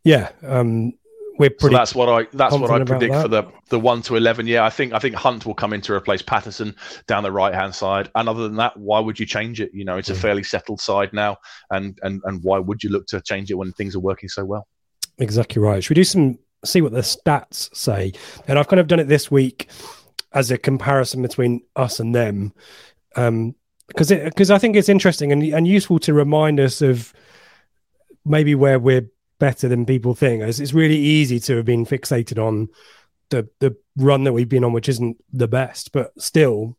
[0.05, 0.93] yeah, um,
[1.39, 1.77] we're So pretty.
[1.77, 4.47] that's what I that's what I predict for the the one to eleven.
[4.47, 6.75] Yeah, I think I think Hunt will come in to replace Patterson
[7.07, 8.11] down the right hand side.
[8.15, 9.71] And other than that, why would you change it?
[9.75, 11.37] You know, it's a fairly settled side now,
[11.71, 14.45] and and and why would you look to change it when things are working so
[14.45, 14.67] well?
[15.19, 15.83] Exactly right.
[15.83, 18.13] Should we do some see what the stats say?
[18.49, 19.69] And I've kind of done it this week
[20.33, 22.53] as a comparison between us and them,
[23.15, 23.55] um,
[23.89, 27.13] because because I think it's interesting and and useful to remind us of
[28.25, 30.43] maybe where we're better than people think.
[30.43, 32.69] It's, it's really easy to have been fixated on
[33.31, 36.77] the the run that we've been on, which isn't the best, but still,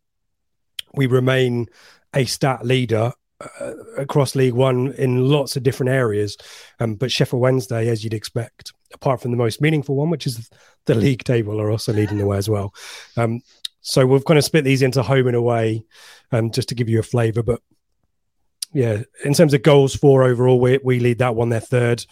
[0.94, 1.66] we remain
[2.14, 6.36] a stat leader uh, across League One in lots of different areas.
[6.80, 10.48] Um, but Sheffield Wednesday, as you'd expect, apart from the most meaningful one, which is
[10.86, 12.74] the league table, are also leading the way as well.
[13.16, 13.42] Um,
[13.86, 15.84] so we've kind of split these into home and away,
[16.32, 17.44] um, just to give you a flavour.
[17.44, 17.60] But
[18.72, 21.50] yeah, in terms of goals for overall, we, we lead that one.
[21.50, 22.04] They're third.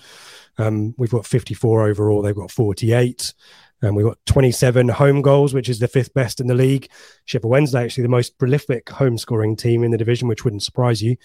[0.56, 2.22] Um, we've got 54 overall.
[2.22, 3.34] They've got 48.
[3.82, 6.88] And we've got 27 home goals, which is the fifth best in the league.
[7.24, 11.02] Sheffield Wednesday, actually, the most prolific home scoring team in the division, which wouldn't surprise
[11.02, 11.16] you.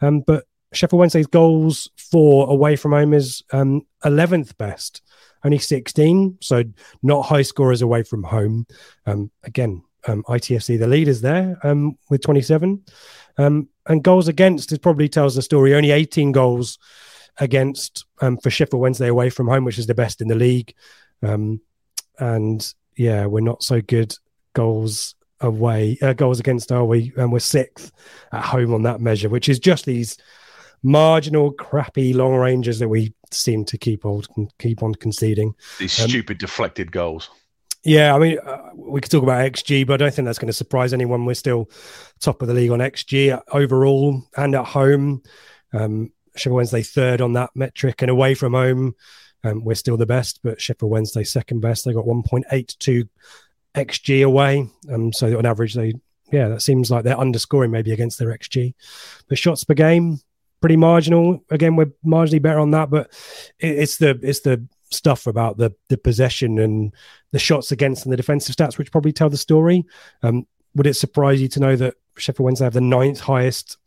[0.00, 5.02] Um, but Sheffield Wednesday's goals for away from home is um, 11th best,
[5.44, 6.38] only 16.
[6.40, 6.62] So
[7.02, 8.68] not high scorers away from home.
[9.04, 12.82] Um, again, um, ITFC, the leaders there um, with 27.
[13.38, 15.74] Um, and goals against, it probably tells the story.
[15.74, 16.78] Only 18 goals
[17.38, 20.74] against um, for Sheffield Wednesday away from home, which is the best in the league.
[21.22, 21.60] Um,
[22.18, 24.16] and yeah, we're not so good
[24.54, 27.12] goals away, uh, goals against, are we?
[27.16, 27.92] And we're sixth
[28.32, 30.16] at home on that measure, which is just these
[30.82, 34.22] marginal, crappy long ranges that we seem to keep on
[34.58, 35.54] keep on conceding.
[35.78, 37.28] These Um, stupid deflected goals.
[37.86, 40.48] Yeah, I mean, uh, we could talk about XG, but I don't think that's going
[40.48, 41.24] to surprise anyone.
[41.24, 41.70] We're still
[42.18, 45.22] top of the league on XG overall and at home.
[45.72, 48.96] Um, Sheffield Wednesday third on that metric, and away from home,
[49.44, 51.84] um, we're still the best, but Sheffield Wednesday second best.
[51.84, 53.08] They got 1.82
[53.76, 54.68] XG away.
[54.92, 55.94] Um, so on average, they
[56.32, 58.74] yeah, that seems like they're underscoring maybe against their XG.
[59.28, 60.18] But shots per game,
[60.60, 61.44] pretty marginal.
[61.50, 63.12] Again, we're marginally better on that, but
[63.60, 64.66] it, it's the it's the
[64.96, 66.92] stuff about the the possession and
[67.32, 69.84] the shots against and the defensive stats, which probably tell the story.
[70.22, 73.78] Um, would it surprise you to know that Sheffield Wednesday have the ninth highest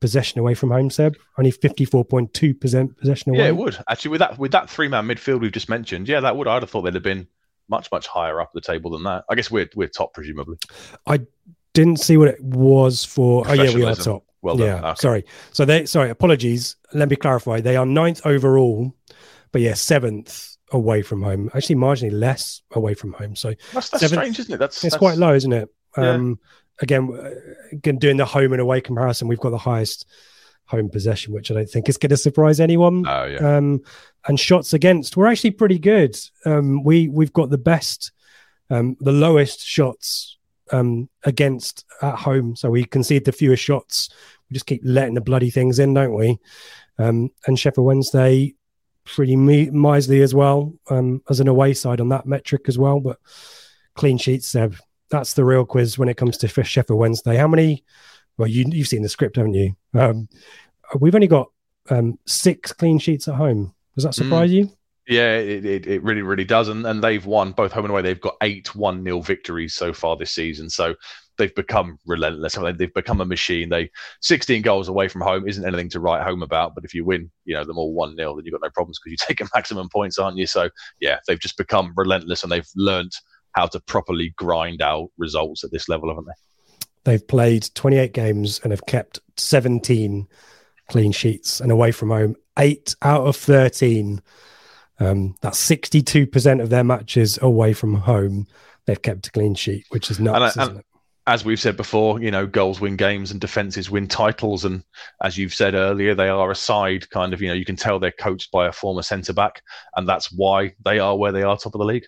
[0.00, 1.16] possession away from home, Seb?
[1.38, 3.40] Only fifty four point two percent possession away.
[3.40, 6.08] Yeah, it would actually with that with that three man midfield we've just mentioned.
[6.08, 6.48] Yeah, that would.
[6.48, 7.26] I'd have thought they'd have been
[7.68, 9.24] much much higher up the table than that.
[9.30, 10.56] I guess we're we're top presumably.
[11.06, 11.20] I
[11.74, 13.44] didn't see what it was for.
[13.48, 14.24] Oh yeah, we are top.
[14.42, 14.66] Well done.
[14.66, 14.94] yeah, Okay.
[14.98, 15.24] sorry.
[15.52, 16.76] So they sorry, apologies.
[16.92, 17.60] Let me clarify.
[17.60, 18.92] They are ninth overall,
[19.52, 21.50] but yeah, seventh away from home.
[21.54, 23.36] Actually, marginally less away from home.
[23.36, 24.58] So That's, that's Seventh- strange, isn't it?
[24.58, 25.68] That's it's that's- quite low, isn't it?
[25.96, 26.10] Yeah.
[26.10, 26.38] Um,
[26.80, 27.30] again, uh,
[27.72, 30.06] again, doing the home and away comparison, we've got the highest
[30.64, 33.04] home possession, which I don't think is going to surprise anyone.
[33.06, 33.56] Oh yeah.
[33.56, 33.82] Um,
[34.26, 36.16] and shots against, we're actually pretty good.
[36.46, 38.12] Um, we we've got the best,
[38.70, 40.38] um, the lowest shots
[40.70, 44.08] um, against at home, so we concede the fewest shots.
[44.48, 46.38] We just keep letting the bloody things in, don't we?
[46.98, 48.54] Um, and Sheffield Wednesday,
[49.04, 53.00] pretty mi- miserly as well um, as an away side on that metric as well.
[53.00, 53.18] But
[53.94, 54.76] clean sheets, Seb,
[55.10, 57.36] that's the real quiz when it comes to Fish Sheffield Wednesday.
[57.36, 57.84] How many?
[58.38, 59.76] Well, you you've seen the script, haven't you?
[59.94, 60.28] Um,
[60.98, 61.50] we've only got
[61.90, 63.74] um, six clean sheets at home.
[63.94, 64.70] Does that surprise you?
[65.08, 66.68] Yeah, it, it, it really, really does.
[66.68, 68.02] And, and they've won both home and away.
[68.02, 70.70] They've got eight 1 0 victories so far this season.
[70.70, 70.94] So
[71.38, 72.56] they've become relentless.
[72.56, 73.68] I mean, they've become a machine.
[73.68, 76.74] They 16 goals away from home isn't anything to write home about.
[76.74, 78.98] But if you win, you know them all one 0 then you've got no problems
[78.98, 80.46] because you're taking maximum points, aren't you?
[80.46, 80.68] So
[81.00, 83.12] yeah, they've just become relentless and they've learned
[83.52, 86.32] how to properly grind out results at this level, haven't they?
[87.04, 90.28] They've played 28 games and have kept 17
[90.88, 94.22] clean sheets and away from home, eight out of 13.
[95.00, 98.46] Um, that's 62% of their matches away from home.
[98.86, 100.56] They've kept a clean sheet, which is nuts.
[100.56, 100.82] And, and,
[101.26, 104.64] as we've said before, you know, goals win games and defenses win titles.
[104.64, 104.82] And
[105.22, 107.98] as you've said earlier, they are a side kind of, you know, you can tell
[107.98, 109.62] they're coached by a former centre back,
[109.96, 112.06] and that's why they are where they are, top of the league.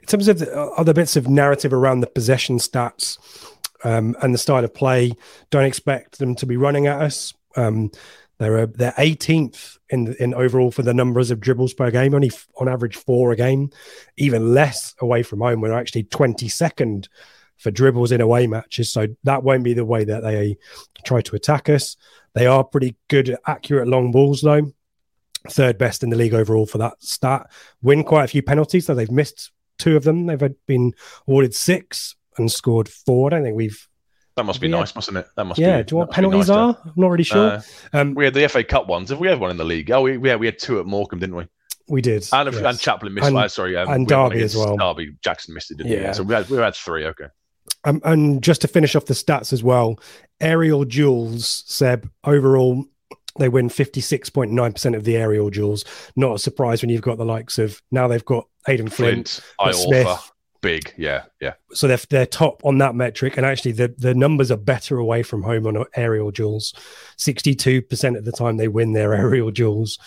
[0.00, 3.18] In terms of the other bits of narrative around the possession stats
[3.84, 5.12] um, and the style of play,
[5.50, 7.34] don't expect them to be running at us.
[7.54, 7.90] Um,
[8.38, 12.68] they're they're 18th in in overall for the numbers of dribbles per game, only on
[12.68, 13.70] average four a game,
[14.16, 15.60] even less away from home.
[15.60, 17.08] We're actually 22nd
[17.62, 20.56] for dribbles in away matches, so that won't be the way that they
[21.04, 21.96] try to attack us.
[22.34, 24.72] They are pretty good at accurate long balls, though.
[25.48, 27.50] Third best in the league overall for that stat.
[27.82, 30.26] Win quite a few penalties, so they've missed two of them.
[30.26, 30.92] They've been
[31.26, 33.28] awarded six and scored four.
[33.28, 33.88] I don't think we've
[34.36, 34.78] that must be yeah.
[34.78, 35.26] nice, mustn't it?
[35.36, 35.64] That must be.
[35.64, 35.78] yeah.
[35.78, 36.78] Be, do you what penalties nice are?
[36.84, 37.50] I'm not really sure.
[37.50, 39.10] Uh, um, we had the FA Cup ones.
[39.10, 39.90] Have we had one in the league?
[39.90, 41.46] Oh, we, yeah, we had two at Morecambe, didn't we?
[41.88, 42.26] We did.
[42.32, 42.64] And, yes.
[42.64, 43.26] and Chaplin missed.
[43.26, 44.76] And, uh, sorry, um, and Derby as well.
[44.76, 46.08] Derby, Jackson missed it, didn't yeah.
[46.08, 46.14] he?
[46.14, 47.04] So we had we had three.
[47.06, 47.26] Okay.
[47.84, 49.98] Um, and just to finish off the stats as well,
[50.40, 52.84] aerial duels, Seb, overall,
[53.38, 55.84] they win 56.9% of the aerial duels.
[56.16, 59.76] Not a surprise when you've got the likes of now they've got Aden Flint, Flint
[59.76, 60.94] Smith, big.
[60.96, 61.54] Yeah, yeah.
[61.72, 65.22] So they're they're top on that metric, and actually the the numbers are better away
[65.22, 66.72] from home on aerial duels.
[67.16, 69.98] Sixty two percent of the time they win their aerial duels.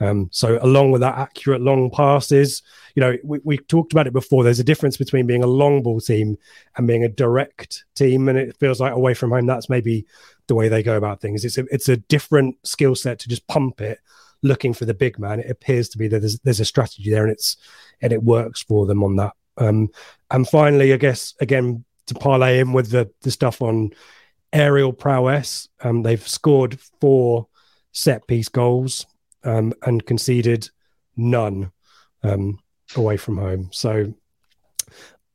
[0.00, 2.62] Um, so along with that accurate long passes,
[2.94, 4.42] you know, we, we talked about it before.
[4.42, 6.36] There's a difference between being a long ball team
[6.76, 10.06] and being a direct team, and it feels like away from home that's maybe
[10.48, 11.44] the way they go about things.
[11.44, 14.00] It's a it's a different skill set to just pump it,
[14.42, 15.40] looking for the big man.
[15.40, 17.56] It appears to be that there's there's a strategy there, and it's
[18.00, 19.90] and it works for them on that um,
[20.30, 23.90] and finally, I guess again to parlay in with the the stuff on
[24.52, 27.48] aerial prowess, um, they've scored four
[27.92, 29.06] set piece goals
[29.44, 30.68] um, and conceded
[31.16, 31.70] none
[32.22, 32.58] um,
[32.96, 33.68] away from home.
[33.72, 34.12] So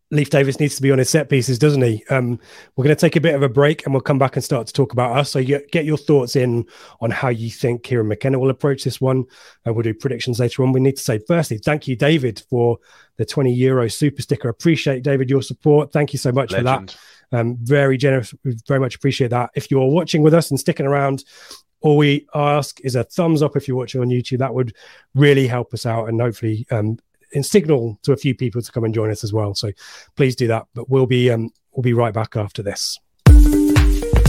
[0.09, 2.03] Leif Davis needs to be on his set pieces, doesn't he?
[2.09, 2.39] Um,
[2.75, 4.65] we're going to take a bit of a break and we'll come back and start
[4.67, 5.29] to talk about us.
[5.29, 6.65] So you get your thoughts in
[7.01, 9.25] on how you think Kieran McKenna will approach this one.
[9.65, 10.71] And we'll do predictions later on.
[10.71, 12.77] We need to say, firstly, thank you, David, for
[13.17, 14.47] the 20 euro super sticker.
[14.47, 15.91] Appreciate, David, your support.
[15.91, 16.67] Thank you so much Legend.
[16.67, 17.39] for that.
[17.39, 18.33] Um, very generous.
[18.45, 19.49] We very much appreciate that.
[19.55, 21.25] If you're watching with us and sticking around,
[21.81, 24.39] all we ask is a thumbs up if you're watching on YouTube.
[24.39, 24.73] That would
[25.13, 26.97] really help us out and hopefully um,
[27.41, 29.53] signal to a few people to come and join us as well.
[29.53, 29.71] So
[30.15, 30.65] please do that.
[30.73, 32.99] But we'll be um, we'll be right back after this.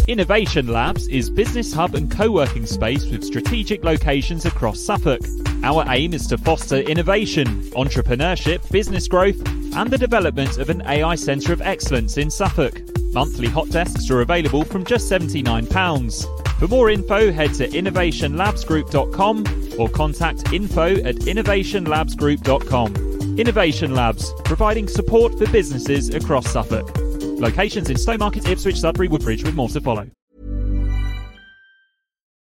[0.09, 5.21] Innovation Labs is business hub and co-working space with strategic locations across Suffolk.
[5.63, 9.37] Our aim is to foster innovation, entrepreneurship, business growth,
[9.77, 12.81] and the development of an AI centre of excellence in Suffolk.
[13.13, 16.38] Monthly hot desks are available from just £79.
[16.59, 23.39] For more info, head to innovationlabsgroup.com or contact info at innovationlabsgroup.com.
[23.39, 26.91] Innovation Labs, providing support for businesses across Suffolk.
[27.39, 30.11] Locations in Stowmarket, Ipswich, Sudbury, Woodbridge, with more to follow.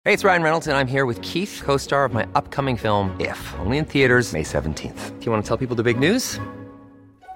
[0.05, 3.17] Hey, it's Ryan Reynolds, and I'm here with Keith, co star of my upcoming film,
[3.19, 5.19] If, only in theaters, May 17th.
[5.19, 6.39] Do you want to tell people the big news?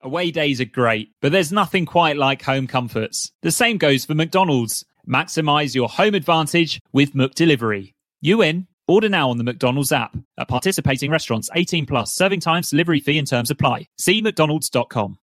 [0.00, 3.32] Away days are great, but there's nothing quite like home comforts.
[3.42, 4.84] The same goes for McDonald's.
[5.08, 7.94] Maximize your home advantage with McDelivery.
[8.20, 8.68] You in?
[8.86, 10.16] Order now on the McDonald's app.
[10.38, 13.88] At participating restaurants, 18 plus, serving times, delivery fee and terms apply.
[13.98, 15.18] See McDonald's.com.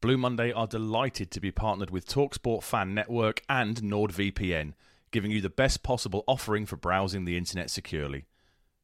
[0.00, 4.74] Blue Monday are delighted to be partnered with TalkSport Fan Network and NordVPN,
[5.10, 8.26] giving you the best possible offering for browsing the internet securely.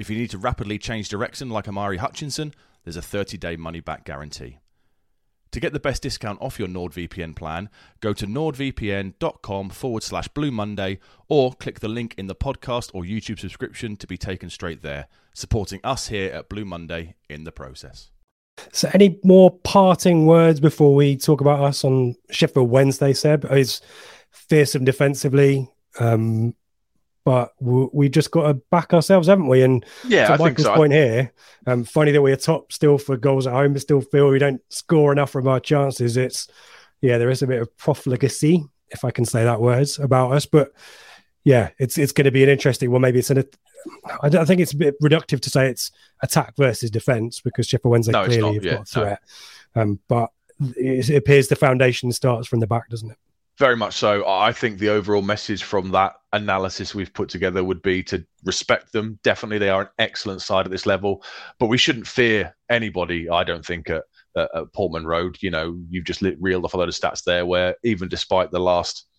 [0.00, 3.80] If you need to rapidly change direction like Omari Hutchinson, there's a 30 day money
[3.80, 4.56] back guarantee.
[5.50, 7.68] To get the best discount off your NordVPN plan,
[8.00, 13.02] go to nordvpn.com forward slash Blue Monday or click the link in the podcast or
[13.02, 17.52] YouTube subscription to be taken straight there, supporting us here at Blue Monday in the
[17.52, 18.10] process.
[18.72, 23.44] So, any more parting words before we talk about us on Sheffield Wednesday, Seb?
[23.52, 23.82] Is
[24.30, 25.68] fearsome defensively.
[25.98, 26.54] Um,
[27.24, 29.62] but we just got to back ourselves, haven't we?
[29.62, 30.74] And yeah, to I Michael's so.
[30.74, 31.32] point here,
[31.66, 34.62] um, funny that we're top still for goals at home, but still feel we don't
[34.68, 36.16] score enough from our chances.
[36.16, 36.48] It's
[37.00, 40.46] yeah, there is a bit of profligacy, if I can say that word, about us.
[40.46, 40.72] But
[41.44, 43.02] yeah, it's it's going to be an interesting one.
[43.02, 43.44] Maybe it's an.
[44.22, 45.90] I think it's a bit reductive to say it's
[46.22, 49.22] attack versus defense because Sheffield Wednesday no, clearly have yeah, got a threat.
[49.74, 49.82] No.
[49.82, 50.30] Um, but
[50.76, 53.18] it appears the foundation starts from the back, doesn't it?
[53.60, 54.26] Very much so.
[54.26, 58.90] I think the overall message from that analysis we've put together would be to respect
[58.90, 59.18] them.
[59.22, 61.22] Definitely, they are an excellent side at this level,
[61.58, 63.28] but we shouldn't fear anybody.
[63.28, 64.04] I don't think at,
[64.34, 65.36] at Portman Road.
[65.42, 68.58] You know, you've just reeled off a load of stats there, where even despite the
[68.58, 69.09] last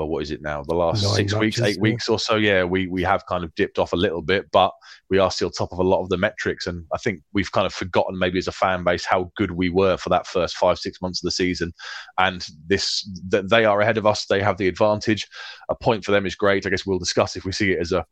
[0.00, 0.62] well, what is it now?
[0.62, 2.36] The last Nine six weeks, eight weeks or so.
[2.36, 4.72] Yeah, we we have kind of dipped off a little bit, but
[5.10, 6.66] we are still top of a lot of the metrics.
[6.66, 9.68] And I think we've kind of forgotten maybe as a fan base how good we
[9.68, 11.74] were for that first five six months of the season.
[12.16, 14.24] And this that they are ahead of us.
[14.24, 15.28] They have the advantage.
[15.68, 16.66] A point for them is great.
[16.66, 18.06] I guess we'll discuss if we see it as a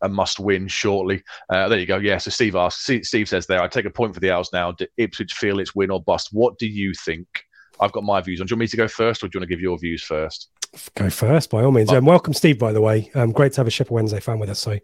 [0.00, 1.22] a must win shortly.
[1.50, 1.98] Uh, there you go.
[1.98, 2.18] Yeah.
[2.18, 4.72] So Steve asks, Steve says there, I take a point for the Owls now.
[4.72, 6.30] Do Ipswich feel it's win or bust?
[6.32, 7.28] What do you think?
[7.82, 8.46] I've got my views on.
[8.46, 10.04] Do you want me to go first or do you want to give your views
[10.04, 10.48] first?
[10.94, 11.90] Go first, by all means.
[11.90, 13.10] Um, welcome, Steve, by the way.
[13.14, 14.60] Um, great to have a Sheffield Wednesday fan with us.
[14.60, 14.78] So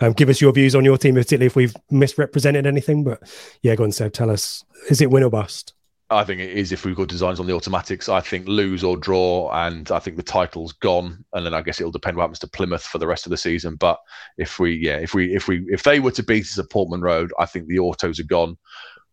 [0.00, 3.02] um, give us your views on your team, particularly if we've misrepresented anything.
[3.02, 3.20] But
[3.62, 4.12] yeah, go on, Seb.
[4.12, 5.74] Tell us, is it win or bust?
[6.10, 8.08] I think it is if we've got designs on the automatics.
[8.08, 11.24] I think lose or draw, and I think the title's gone.
[11.32, 13.36] And then I guess it'll depend what happens to Plymouth for the rest of the
[13.36, 13.74] season.
[13.74, 13.98] But
[14.38, 17.00] if we, yeah, if we, if we, if they were to beat us at Portman
[17.00, 18.56] Road, I think the autos are gone.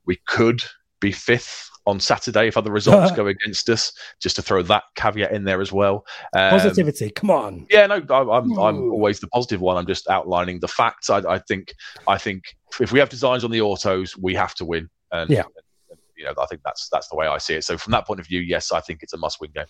[0.05, 0.61] We could
[0.99, 3.91] be fifth on Saturday if other results go against us.
[4.21, 6.05] Just to throw that caveat in there as well.
[6.33, 7.67] Um, Positivity, come on.
[7.69, 9.77] Yeah, no, I, am I'm, I'm always the positive one.
[9.77, 11.09] I'm just outlining the facts.
[11.09, 11.73] I, I, think
[12.07, 12.43] I think
[12.79, 14.89] if we have designs on the autos, we have to win.
[15.11, 15.43] And, yeah.
[15.89, 17.63] And, you know, I think that's that's the way I see it.
[17.63, 19.65] So from that point of view, yes, I think it's a must-win game.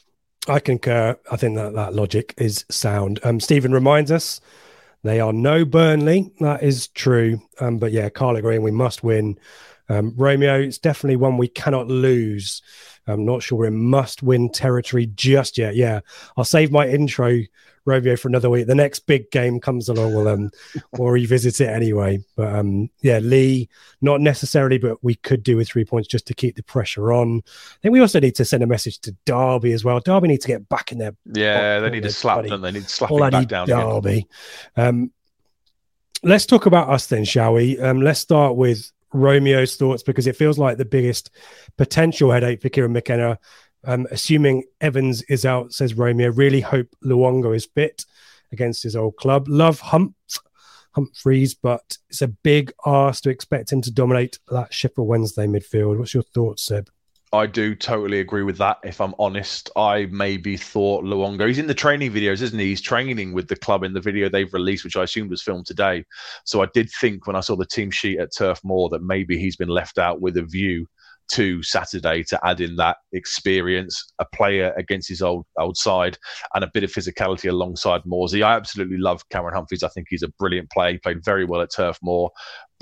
[0.47, 1.18] I concur.
[1.32, 3.20] I think that that logic is sound.
[3.24, 4.41] Um, Stephen reminds us
[5.03, 6.32] they are no Burnley.
[6.39, 7.41] That is true.
[7.59, 9.39] Um, but yeah, Carl agreeing we must win.
[9.91, 12.61] Um, Romeo, it's definitely one we cannot lose.
[13.07, 15.75] I'm not sure we're in must win territory just yet.
[15.75, 15.99] Yeah,
[16.37, 17.41] I'll save my intro,
[17.83, 18.67] Romeo, for another week.
[18.67, 20.49] The next big game comes along, we'll, um,
[20.93, 22.23] we'll revisit it anyway.
[22.37, 23.67] But um, yeah, Lee,
[23.99, 27.41] not necessarily, but we could do with three points just to keep the pressure on.
[27.45, 29.99] I think we also need to send a message to Derby as well.
[29.99, 31.15] Derby need to get back in there.
[31.25, 32.61] Yeah, they need to slap them.
[32.61, 33.67] They need to slap back down.
[33.67, 34.27] Derby.
[34.77, 35.11] Um,
[36.23, 37.77] let's talk about us then, shall we?
[37.79, 41.32] Um, let's start with Romeo's thoughts because it feels like the biggest
[41.78, 43.39] potential headache for Kieran McKenna.
[43.84, 46.32] Um, assuming Evans is out, says Romeo.
[46.32, 48.05] Really hope Luongo is fit
[48.51, 49.47] against his old club.
[49.47, 50.16] Love Hump
[50.93, 55.97] Humphreys, but it's a big ask to expect him to dominate that Sheffield Wednesday midfield.
[55.97, 56.89] What's your thoughts, Seb?
[57.34, 58.79] I do totally agree with that.
[58.84, 61.47] If I'm honest, I maybe thought Luongo.
[61.47, 62.65] He's in the training videos, isn't he?
[62.67, 65.65] He's training with the club in the video they've released, which I assumed was filmed
[65.65, 66.03] today.
[66.43, 69.38] So I did think when I saw the team sheet at Turf Moor that maybe
[69.39, 70.88] he's been left out with a view
[71.32, 76.17] to Saturday to add in that experience, a player against his old old side,
[76.53, 78.43] and a bit of physicality alongside Morsy.
[78.43, 79.84] I absolutely love Cameron Humphreys.
[79.84, 80.91] I think he's a brilliant player.
[80.91, 82.29] He played very well at Turf Moor,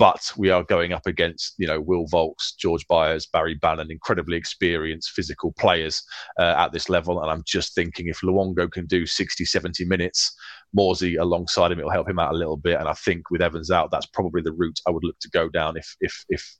[0.00, 4.38] but we are going up against you know Will Vaulks, George Byers, Barry Bannan, incredibly
[4.38, 6.02] experienced physical players
[6.38, 7.20] uh, at this level.
[7.20, 10.34] And I'm just thinking if Luongo can do 60, 70 minutes.
[10.76, 12.80] Morsy alongside him, it'll help him out a little bit.
[12.80, 15.50] And I think with Evans out, that's probably the route I would look to go
[15.50, 16.56] down if if if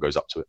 [0.00, 0.48] goes up to it.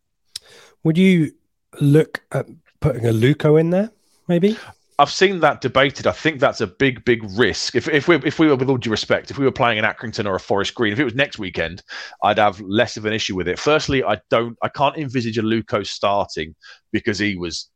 [0.84, 1.34] Would you
[1.80, 2.48] look at
[2.80, 3.92] putting Aluko in there,
[4.28, 4.58] maybe?
[5.02, 6.06] I've seen that debated.
[6.06, 7.76] I think that's a big, big risk.
[7.76, 9.86] If if we if we were with all due respect, if we were playing an
[9.86, 11.82] Accrington or a Forest Green, if it was next weekend,
[12.24, 13.58] I'd have less of an issue with it.
[13.58, 16.54] Firstly, I don't, I can't envisage Aluko starting
[16.92, 17.72] because he was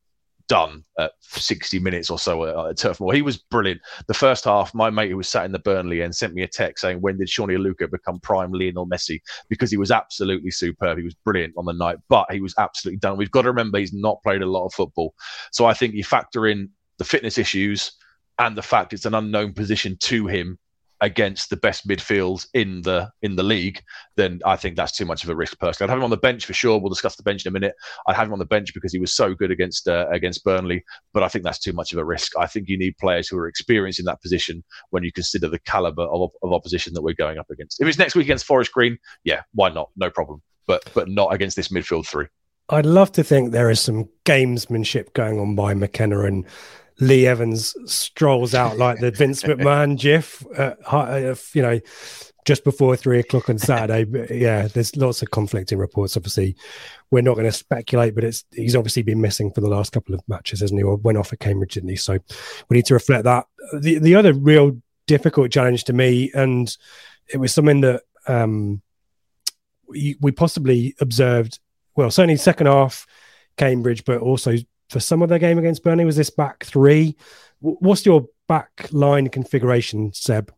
[0.48, 3.12] done at 60 minutes or so at, at Turf Moor.
[3.12, 3.82] He was brilliant.
[4.08, 6.48] The first half, my mate who was sat in the Burnley and sent me a
[6.48, 9.20] text saying, when did Sone Aluko become prime Lionel Messi?
[9.50, 11.00] Because he was absolutely superb.
[11.00, 13.18] He was brilliant on the night, but he was absolutely done.
[13.18, 15.16] We've got to remember he's not played a lot of football.
[15.52, 17.92] So I think you factor in the fitness issues
[18.40, 20.58] and the fact it's an unknown position to him
[21.02, 23.82] against the best midfield in the in the league,
[24.16, 25.60] then I think that's too much of a risk.
[25.60, 26.80] Personally, I'd have him on the bench for sure.
[26.80, 27.76] We'll discuss the bench in a minute.
[28.08, 30.84] I'd have him on the bench because he was so good against uh, against Burnley,
[31.14, 32.38] but I think that's too much of a risk.
[32.38, 35.60] I think you need players who are experienced in that position when you consider the
[35.60, 37.82] caliber of, of opposition that we're going up against.
[37.82, 39.90] If it's next week against Forest Green, yeah, why not?
[39.96, 40.42] No problem.
[40.68, 42.28] But but not against this midfield three.
[42.70, 46.46] I'd love to think there is some gamesmanship going on by McKenna and
[47.00, 51.80] Lee Evans strolls out like the Vince McMahon GIF, uh, you know,
[52.46, 54.04] just before three o'clock on Saturday.
[54.12, 56.16] But yeah, there's lots of conflicting reports.
[56.16, 56.56] Obviously,
[57.12, 60.16] we're not going to speculate, but it's he's obviously been missing for the last couple
[60.16, 60.84] of matches, hasn't he?
[60.84, 61.96] Or went off at Cambridge, didn't he?
[61.96, 62.18] So
[62.70, 63.46] we need to reflect that.
[63.82, 66.76] The the other real difficult challenge to me, and
[67.28, 68.82] it was something that um,
[69.88, 71.60] we, we possibly observed.
[71.96, 73.08] Well, certainly second half
[73.58, 74.56] Cambridge, but also
[74.90, 76.06] for some of their game against Burnley?
[76.06, 77.16] Was this back three?
[77.60, 80.54] What's your back line configuration, Seb?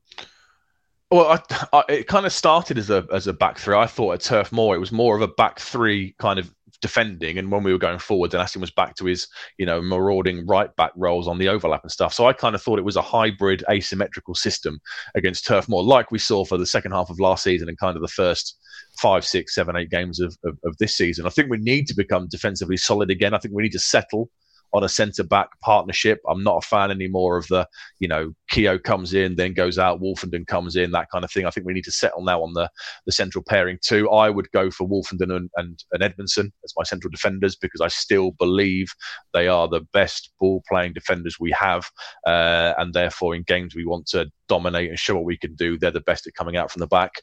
[1.09, 3.75] Well, I, I, it kind of started as a as a back three.
[3.75, 7.37] I thought at Turf Moor it was more of a back three kind of defending,
[7.37, 10.75] and when we were going forward, then was back to his you know marauding right
[10.75, 12.13] back roles on the overlap and stuff.
[12.13, 14.79] So I kind of thought it was a hybrid asymmetrical system
[15.15, 17.95] against Turf Moor, like we saw for the second half of last season and kind
[17.95, 18.57] of the first
[18.97, 21.25] five, six, seven, eight games of, of, of this season.
[21.25, 23.33] I think we need to become defensively solid again.
[23.33, 24.29] I think we need to settle
[24.73, 26.19] on a centre back partnership.
[26.29, 27.67] I'm not a fan anymore of the,
[27.99, 31.45] you know, Keogh comes in, then goes out, Woolfenden comes in, that kind of thing.
[31.45, 32.69] I think we need to settle now on the
[33.05, 34.09] the central pairing too.
[34.09, 37.87] I would go for Woolfenden and, and, and Edmundson as my central defenders because I
[37.87, 38.87] still believe
[39.33, 41.89] they are the best ball playing defenders we have,
[42.25, 45.77] uh, and therefore in games we want to dominate and show what we can do.
[45.77, 47.13] They're the best at coming out from the back.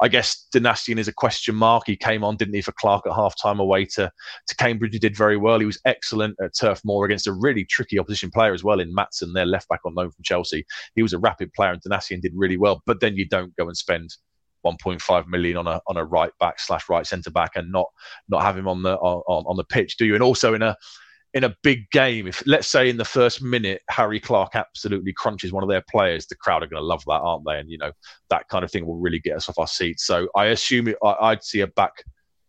[0.00, 1.84] I guess Donacien is a question mark.
[1.86, 4.10] He came on, didn't he, for Clark at half time away to,
[4.48, 4.92] to Cambridge.
[4.92, 5.58] He did very well.
[5.58, 8.94] He was excellent at Turf Moor against a really tricky opposition player as well in
[8.94, 10.64] Maatsen, their left back on loan from Chelsea.
[10.94, 12.82] He was a rapid player and Donacien did really well.
[12.86, 14.14] But then you don't go and spend
[14.64, 17.86] 1.5 million on a on a right back slash right centre back and not
[18.28, 20.14] not have him on the on, on the pitch, do you?
[20.14, 20.76] And also in a
[21.34, 25.52] in a big game, if let's say in the first minute Harry Clark absolutely crunches
[25.52, 27.58] one of their players, the crowd are going to love that, aren't they?
[27.58, 27.92] And you know
[28.28, 30.04] that kind of thing will really get us off our seats.
[30.04, 32.04] So I assume it, I, would see a back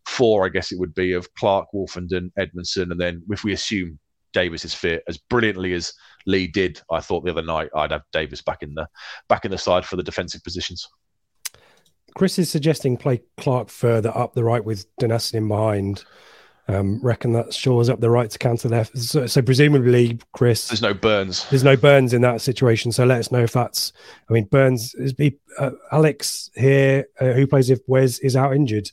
[0.05, 3.99] four, I guess it would be of Clark, Woolfenden, Edmundson, and then if we assume
[4.33, 5.93] Davis is fit as brilliantly as
[6.25, 8.87] Lee did, I thought the other night I'd have Davis back in the
[9.29, 10.89] back in the side for the defensive positions.
[12.15, 16.03] Chris is suggesting play Clark further up the right with Donacien behind.
[16.69, 18.97] Um, reckon that shores up the right to counter left.
[18.97, 21.45] So, so, presumably, Chris, there's no Burns.
[21.49, 22.93] There's no Burns in that situation.
[22.93, 23.91] So let us know if that's.
[24.29, 25.13] I mean, Burns is
[25.59, 28.89] uh, Alex here, uh, who plays if Wes is out injured.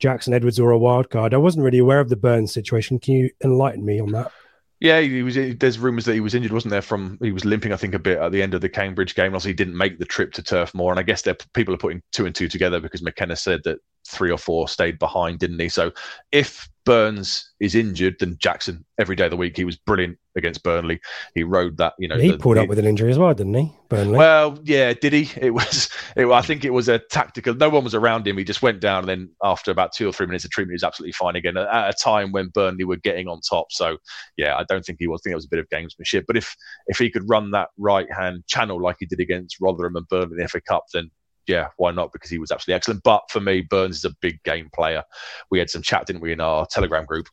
[0.00, 1.32] Jackson Edwards or a wild card.
[1.32, 2.98] I wasn't really aware of the Burns situation.
[2.98, 4.32] Can you enlighten me on that?
[4.80, 5.36] Yeah, he was.
[5.36, 6.82] There's rumours that he was injured, wasn't there?
[6.82, 9.32] From he was limping, I think, a bit at the end of the Cambridge game.
[9.32, 11.78] Also, he didn't make the trip to Turf Moor, and I guess there people are
[11.78, 13.78] putting two and two together because McKenna said that
[14.12, 15.68] three or four stayed behind, didn't he?
[15.68, 15.92] So
[16.30, 20.62] if Burns is injured, then Jackson every day of the week he was brilliant against
[20.62, 21.00] Burnley.
[21.34, 22.18] He rode that, you know.
[22.18, 23.72] He the, pulled up with an injury as well, didn't he?
[23.88, 24.18] Burnley.
[24.18, 25.30] Well, yeah, did he?
[25.40, 25.88] It was.
[26.16, 27.54] It, I think it was a tactical.
[27.54, 28.36] No one was around him.
[28.36, 30.76] He just went down, and then after about two or three minutes of treatment, he
[30.76, 31.56] was absolutely fine again.
[31.56, 33.98] At a time when Burnley were getting on top, so
[34.36, 35.20] yeah, I don't think he was.
[35.20, 36.24] I think it was a bit of gamesmanship.
[36.26, 36.54] But if
[36.88, 40.36] if he could run that right hand channel like he did against Rotherham and Burnley
[40.36, 41.10] in the FA Cup, then
[41.46, 42.12] yeah, why not?
[42.12, 43.02] Because he was absolutely excellent.
[43.02, 45.02] But for me, Burns is a big game player.
[45.50, 47.28] We had some chat, didn't we, in our Telegram group,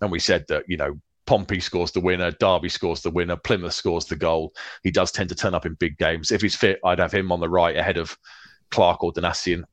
[0.00, 3.74] and we said that you know Pompey scores the winner, Derby scores the winner, Plymouth
[3.74, 4.52] scores the goal.
[4.82, 6.30] He does tend to turn up in big games.
[6.30, 8.16] If he's fit, I'd have him on the right ahead of
[8.70, 9.64] Clark or Donacien.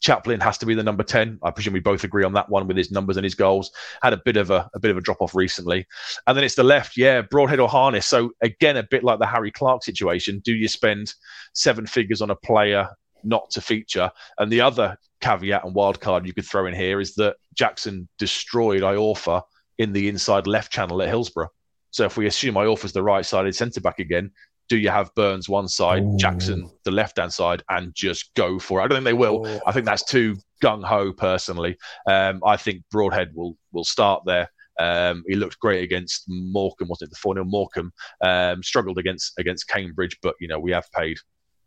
[0.00, 1.38] Chaplin has to be the number 10.
[1.42, 3.70] I presume we both agree on that one with his numbers and his goals.
[4.02, 5.86] Had a bit of a, a bit of a drop off recently.
[6.26, 8.06] And then it's the left, yeah, Broadhead or Harness.
[8.06, 10.40] So again, a bit like the Harry Clark situation.
[10.40, 11.14] Do you spend
[11.52, 12.88] seven figures on a player
[13.24, 14.10] not to feature.
[14.38, 18.08] And the other caveat and wild card you could throw in here is that Jackson
[18.18, 19.42] destroyed Iorfa
[19.78, 21.50] in the inside left channel at Hillsborough.
[21.90, 24.30] So if we assume Iorfa's the right sided centre back again,
[24.68, 26.16] do you have Burns one side, Ooh.
[26.16, 28.84] Jackson the left hand side, and just go for it?
[28.84, 29.46] I don't think they will.
[29.46, 29.60] Ooh.
[29.66, 31.12] I think that's too gung ho.
[31.12, 34.48] Personally, um, I think Broadhead will will start there.
[34.78, 37.10] Um, he looked great against Morecambe, wasn't it?
[37.10, 37.92] The 4 0 Morecambe.
[38.22, 41.18] Um, struggled against against Cambridge, but you know we have paid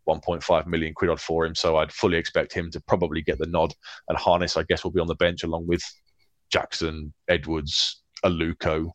[0.08, 1.56] 1.5 million quid odd for him.
[1.56, 3.74] So I'd fully expect him to probably get the nod.
[4.08, 5.84] And Harness, I guess, will be on the bench along with
[6.50, 8.92] Jackson, Edwards, Aluko,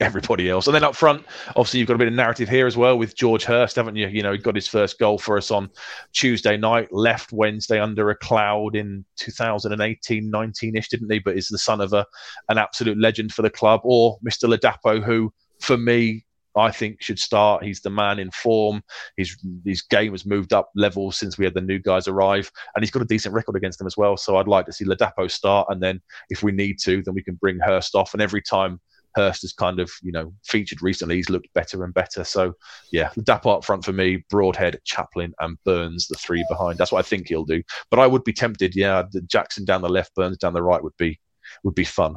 [0.00, 0.66] everybody else.
[0.66, 3.16] And then up front, obviously, you've got a bit of narrative here as well with
[3.16, 4.08] George Hirst, haven't you?
[4.08, 5.70] You know, he got his first goal for us on
[6.12, 11.18] Tuesday night, left Wednesday under a cloud in 2018, 19 ish, didn't he?
[11.18, 12.06] But is the son of a
[12.48, 14.48] an absolute legend for the club, or Mr.
[14.48, 16.24] Ladapo, who for me
[16.56, 17.64] I think should start.
[17.64, 18.82] He's the man in form.
[19.16, 22.82] His his game has moved up levels since we had the new guys arrive, and
[22.82, 24.16] he's got a decent record against them as well.
[24.16, 27.22] So I'd like to see Ladapo start, and then if we need to, then we
[27.22, 28.14] can bring Hirst off.
[28.14, 28.80] And every time
[29.16, 32.24] Hirst has kind of you know featured recently, he's looked better and better.
[32.24, 32.54] So
[32.92, 36.78] yeah, Ladapo up front for me, Broadhead, Chaplin, and Burns, the three behind.
[36.78, 37.62] That's what I think he'll do.
[37.90, 38.74] But I would be tempted.
[38.74, 41.20] Yeah, Jackson down the left, Burns down the right would be
[41.64, 42.16] would be fun.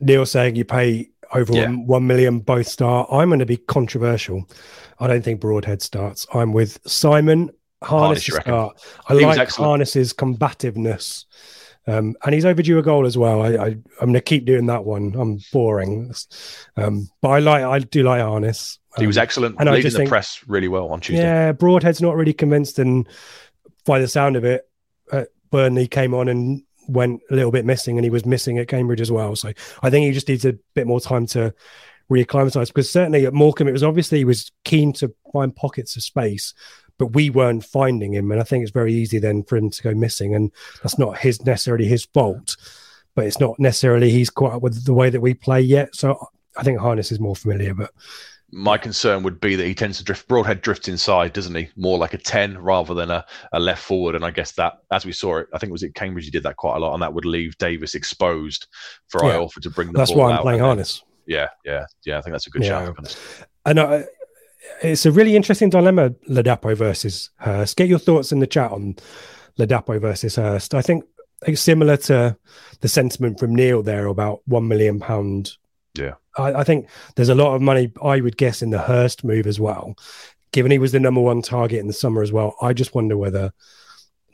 [0.00, 1.66] Neil saying you pay over yeah.
[1.66, 3.08] one, 1 million both start.
[3.10, 4.48] I'm going to be controversial.
[4.98, 6.26] I don't think Broadhead starts.
[6.32, 7.50] I'm with Simon
[7.82, 8.80] Harness, Harness start.
[9.08, 11.26] I he like Harness's combativeness.
[11.88, 13.42] Um, and he's overdue a goal as well.
[13.42, 15.14] I, I, am going to keep doing that one.
[15.16, 16.12] I'm boring,
[16.76, 17.62] um, but I like.
[17.62, 18.80] I do like Harness.
[18.96, 21.22] Um, he was um, excellent, and leading the think, press really well on Tuesday.
[21.22, 23.06] Yeah, Broadhead's not really convinced, and
[23.84, 24.68] by the sound of it,
[25.12, 28.68] uh, Burnley came on and went a little bit missing, and he was missing at
[28.68, 29.36] Cambridge as well.
[29.36, 31.54] So I think he just needs a bit more time to
[32.10, 36.02] reacclimatize because certainly at Morecambe, it was obviously he was keen to find pockets of
[36.02, 36.54] space,
[36.98, 38.30] but we weren't finding him.
[38.30, 41.18] And I think it's very easy then for him to go missing, and that's not
[41.18, 42.56] his necessarily his fault,
[43.14, 45.94] but it's not necessarily he's caught up with the way that we play yet.
[45.94, 47.90] So I think Harness is more familiar, but
[48.52, 50.28] my concern would be that he tends to drift.
[50.28, 51.68] Broadhead drifts inside, doesn't he?
[51.76, 54.14] More like a ten rather than a, a left forward.
[54.14, 56.30] And I guess that, as we saw it, I think it was at Cambridge, he
[56.30, 58.68] did that quite a lot, and that would leave Davis exposed
[59.08, 59.34] for yeah.
[59.34, 61.02] Iorfa to bring the that's ball why I'm playing harness.
[61.26, 62.18] Yeah, yeah, yeah.
[62.18, 62.86] I think that's a good yeah.
[62.86, 63.16] shout.
[63.64, 64.02] And uh,
[64.82, 67.76] it's a really interesting dilemma, Ladapo versus Hirst.
[67.76, 68.96] Get your thoughts in the chat on
[69.58, 70.72] Ladapo versus Hirst.
[70.72, 71.04] I think
[71.46, 72.36] it's similar to
[72.80, 75.52] the sentiment from Neil there about one million pound
[75.98, 76.14] yeah.
[76.36, 79.46] I, I, think there's a lot of money, I would guess, in the Hirst move
[79.46, 79.94] as well.
[80.52, 83.16] Given he was the number one target in the summer as well, I just wonder
[83.16, 83.52] whether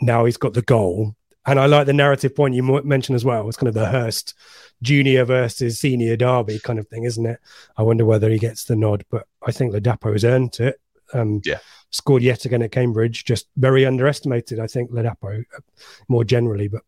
[0.01, 1.17] now he's got the goal.
[1.45, 3.49] And I like the narrative point you mentioned as well.
[3.49, 4.35] It's kind of the Hirst
[4.81, 7.41] junior versus senior derby kind of thing, isn't it?
[7.77, 10.81] I wonder whether he gets the nod, but I think Ladapo has earned it.
[11.13, 11.59] Um, yeah
[11.93, 13.25] scored yet again at Cambridge.
[13.25, 15.61] Just very underestimated, I think, Ladapo uh,
[16.09, 16.69] more generally.
[16.69, 16.83] But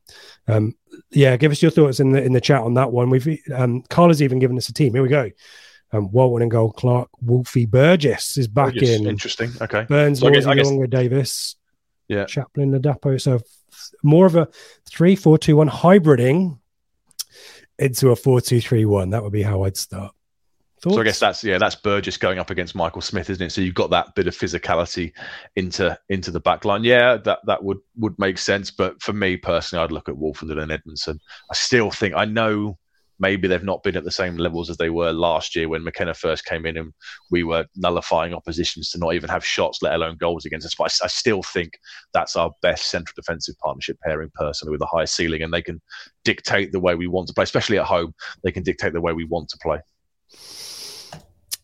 [0.49, 0.75] um,
[1.11, 3.11] yeah, give us your thoughts in the in the chat on that one.
[3.11, 4.95] We've um, Carla's even given us a team.
[4.95, 5.31] Here we go.
[5.93, 6.73] Um, Walton and goal.
[6.73, 8.91] Clark, Wolfie, Burgess is back Burgess.
[8.91, 9.07] in.
[9.07, 9.53] Interesting.
[9.61, 9.85] Okay.
[9.85, 11.55] Burns, so Lawsy, Longer, Davis.
[12.09, 12.25] Yeah.
[12.25, 13.21] Chaplin, Ladapo.
[13.21, 13.41] So
[14.03, 14.49] more of a
[14.89, 16.59] three, four, two, one hybriding
[17.79, 19.11] into a four, two, three, one.
[19.11, 20.15] That would be how I'd start.
[20.85, 20.97] Thoughts?
[20.97, 23.51] So I guess that's yeah, that's Burgess going up against Michael Smith, isn't it?
[23.51, 25.13] So you've got that bit of physicality
[25.57, 26.85] into into the back line.
[26.85, 28.71] Yeah, that that would would make sense.
[28.71, 31.19] But for me personally, I'd look at Woolfenden and Edmundson.
[31.51, 32.77] I still think I know
[33.19, 36.13] maybe they've not been at the same levels as they were last year when McKenna
[36.13, 36.93] first came in and
[37.31, 40.75] we were nullifying oppositions to not even have shots, let alone goals against us.
[40.75, 41.79] But I, I still think
[42.13, 45.81] that's our best central defensive partnership pairing personally with a high ceiling, and they can
[46.25, 48.13] dictate the way we want to play, especially at home.
[48.43, 49.79] They can dictate the way we want to play.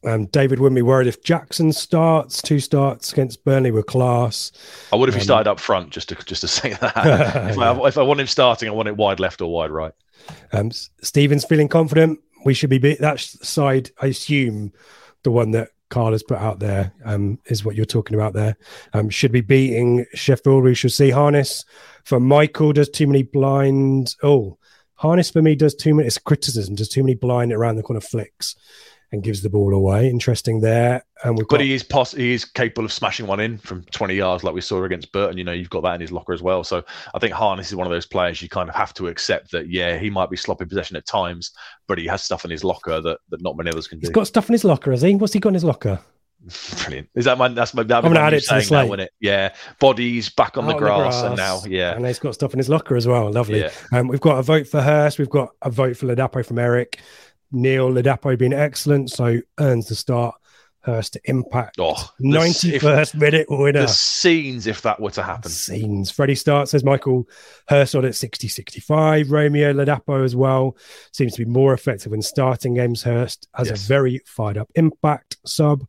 [0.05, 4.51] Um, David wouldn't be worried if Jackson starts two starts against Burnley with class.
[4.93, 6.97] I would if um, he started up front, just to just to say that.
[7.51, 7.73] if, yeah.
[7.73, 9.93] I, if, I, want him starting, I want it wide left or wide right.
[10.53, 12.19] Um, Stephen's feeling confident.
[12.45, 13.91] We should be that side.
[14.01, 14.73] I assume
[15.23, 18.57] the one that Carl has put out there um, is what you're talking about there.
[18.95, 20.65] Um, should be beating Sheffield.
[20.65, 21.65] We should see Harness
[22.05, 22.73] for Michael.
[22.73, 24.15] Does too many blind.
[24.23, 24.57] Oh,
[24.95, 26.07] Harness for me does too many.
[26.07, 26.75] It's criticism.
[26.75, 28.55] Does too many blind around the corner flicks
[29.13, 30.09] and gives the ball away.
[30.09, 31.05] Interesting there.
[31.25, 31.65] And we've but got...
[31.65, 34.61] he is poss- he is capable of smashing one in from 20 yards, like we
[34.61, 35.37] saw against Burton.
[35.37, 36.63] You know, you've got that in his locker as well.
[36.65, 36.83] So
[37.15, 39.69] I think Harness is one of those players you kind of have to accept that.
[39.69, 41.51] Yeah, he might be sloppy possession at times,
[41.89, 44.07] but he has stuff in his locker that, that not many others can do.
[44.07, 45.17] He's got stuff in his locker, has he?
[45.17, 46.01] What's he got in his locker?
[46.85, 47.09] Brilliant.
[47.15, 47.49] Is that my?
[47.49, 47.83] That's my.
[47.83, 48.89] That I'm gonna add it to the slate.
[48.89, 49.13] Now, it?
[49.21, 49.53] Yeah.
[49.79, 51.95] Bodies back on, the, grass, the, grass, and now, yeah.
[51.95, 53.31] And he's got stuff in his locker as well.
[53.31, 53.61] Lovely.
[53.61, 53.71] Yeah.
[53.93, 55.19] Um, we've got a vote for Hirst.
[55.19, 56.99] We've got a vote for Ladapo from Eric.
[57.53, 60.35] Neil Ladapo being excellent, so earns the start.
[60.83, 61.77] Hirst to impact.
[61.79, 63.83] Oh, 91st minute winner.
[63.83, 65.51] The scenes, if that were to happen.
[65.51, 66.11] Scenes.
[66.11, 67.29] Freddie starts, says Michael
[67.69, 69.31] Hirst on at 60 65.
[69.31, 70.79] Romeo Ladapo as well.
[71.13, 73.03] Seems to be more effective in starting games.
[73.03, 73.85] Hirst has yes.
[73.85, 75.85] a very fired up impact sub.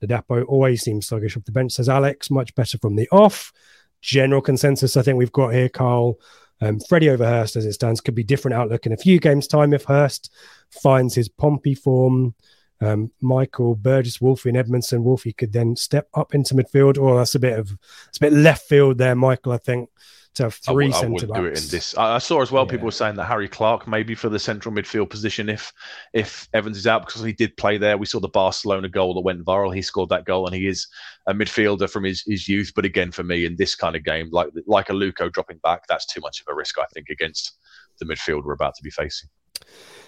[0.00, 2.30] Ladapo always seems sluggish off the bench, says Alex.
[2.30, 3.52] Much better from the off.
[4.00, 6.20] General consensus, I think we've got here, Carl.
[6.60, 9.46] Um, Freddie over Hirst, as it stands, could be different outlook in a few games'
[9.46, 10.32] time if Hirst
[10.70, 12.34] finds his Pompey form.
[12.80, 15.02] Um, Michael Burgess, Wolfie, and Edmundson.
[15.02, 16.98] Wolfie could then step up into midfield.
[16.98, 17.76] Or oh, that's a bit of
[18.08, 19.52] it's a bit left field there, Michael.
[19.52, 19.88] I think
[20.36, 21.40] to have three I, centre backs.
[21.40, 21.96] do it in this.
[21.96, 22.70] I, I saw as well yeah.
[22.70, 25.72] people were saying that Harry Clark maybe for the central midfield position if
[26.12, 27.98] if Evans is out because he did play there.
[27.98, 29.74] We saw the Barcelona goal that went viral.
[29.74, 30.86] He scored that goal and he is
[31.26, 32.72] a midfielder from his, his youth.
[32.76, 36.06] But again, for me in this kind of game, like like Aluko dropping back, that's
[36.06, 36.78] too much of a risk.
[36.78, 37.58] I think against
[37.98, 39.30] the midfield we're about to be facing.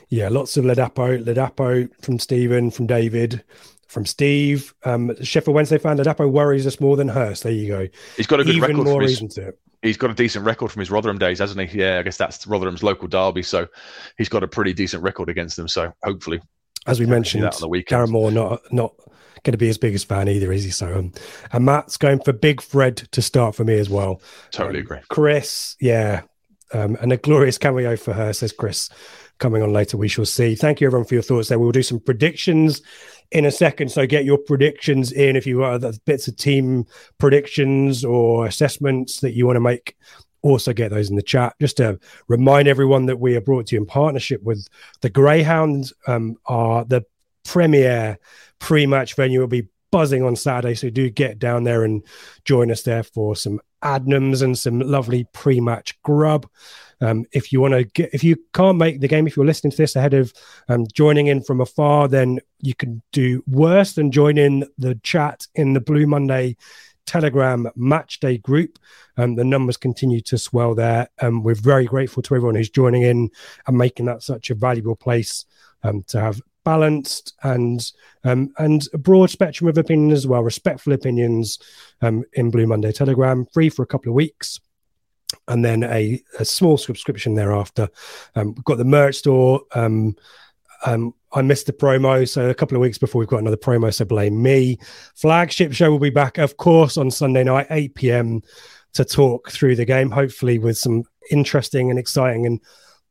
[0.08, 3.44] Yeah, lots of Ladapo, Ladapo from Stephen, from David.
[3.88, 4.74] from Steve.
[4.84, 7.42] Um, Sheffield Wednesday fan, Ladapo worries us more than Hirst.
[7.44, 7.88] There you go.
[8.18, 8.84] He's got a good Even record.
[8.84, 9.58] more his- reason to it.
[9.80, 11.78] he's got a decent record from his Rotherham days, hasn't he?
[11.80, 13.66] Yeah, I guess that's Rotherham's local derby, so
[14.18, 15.68] he's got a pretty decent record against them.
[15.68, 16.40] So hopefully,
[16.86, 18.08] As we Can we see mentioned, that on the weekend?
[18.08, 18.92] Darren Moore not not
[19.42, 20.70] going to be his biggest fan either, is he?
[20.70, 21.12] So, um,
[21.52, 24.20] and Matt's going for Big Fred to start for me as well.
[24.50, 24.98] totally Um, agree.
[25.08, 26.22] Chris, yeah,
[26.74, 28.90] um, and a glorious cameo for her, says Chris.
[29.38, 30.54] Coming on later, we shall see.
[30.54, 31.48] Thank you everyone for your thoughts.
[31.48, 32.82] There, we'll do some predictions
[33.30, 33.90] in a second.
[33.90, 36.86] So get your predictions in if you other bits of team
[37.18, 39.96] predictions or assessments that you want to make.
[40.42, 41.54] Also get those in the chat.
[41.60, 44.66] Just to remind everyone that we are brought to you in partnership with
[45.02, 45.92] the Greyhounds.
[46.06, 47.04] Um, are the
[47.44, 48.18] premier
[48.58, 50.74] pre-match venue will be buzzing on Saturday.
[50.74, 52.04] So do get down there and
[52.44, 56.48] join us there for some adnams and some lovely pre-match grub.
[57.00, 59.70] Um, if you want to get, if you can't make the game, if you're listening
[59.70, 60.32] to this ahead of
[60.68, 65.46] um, joining in from afar, then you can do worse than join in the chat
[65.54, 66.56] in the Blue Monday
[67.06, 68.78] Telegram match day group.
[69.16, 71.08] Um, the numbers continue to swell there.
[71.20, 73.30] Um, we're very grateful to everyone who's joining in
[73.66, 75.46] and making that such a valuable place
[75.82, 77.92] um, to have balanced and
[78.24, 81.58] um, and a broad spectrum of opinion as well, respectful opinions
[82.02, 84.60] um, in Blue Monday Telegram, free for a couple of weeks.
[85.48, 87.88] And then a, a small subscription thereafter.
[88.34, 89.62] Um, we've got the merch store.
[89.74, 90.14] Um,
[90.86, 93.92] um, I missed the promo, so a couple of weeks before we've got another promo,
[93.92, 94.78] so blame me.
[95.14, 98.42] Flagship show will be back, of course, on Sunday night, 8 p.m.
[98.94, 102.60] to talk through the game, hopefully with some interesting and exciting and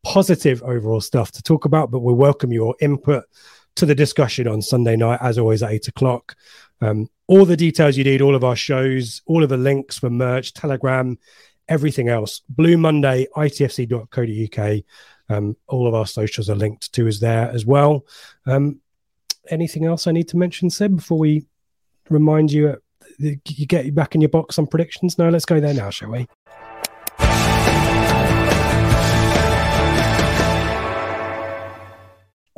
[0.03, 1.91] positive overall stuff to talk about.
[1.91, 3.25] But we welcome your input
[3.75, 6.35] to the discussion on Sunday night, as always, at eight o'clock.
[6.81, 10.09] Um, all the details you need, all of our shows, all of the links for
[10.09, 11.17] merch, Telegram,
[11.69, 12.41] everything else.
[12.49, 14.83] Blue Monday, itfc.co.uk.
[15.29, 18.05] Um, all of our socials are linked to us there as well.
[18.45, 18.79] Um,
[19.49, 21.45] anything else I need to mention, Seb, before we
[22.09, 22.75] remind you, uh,
[23.19, 25.17] you get back in your box on predictions?
[25.17, 26.27] No, let's go there now, shall we?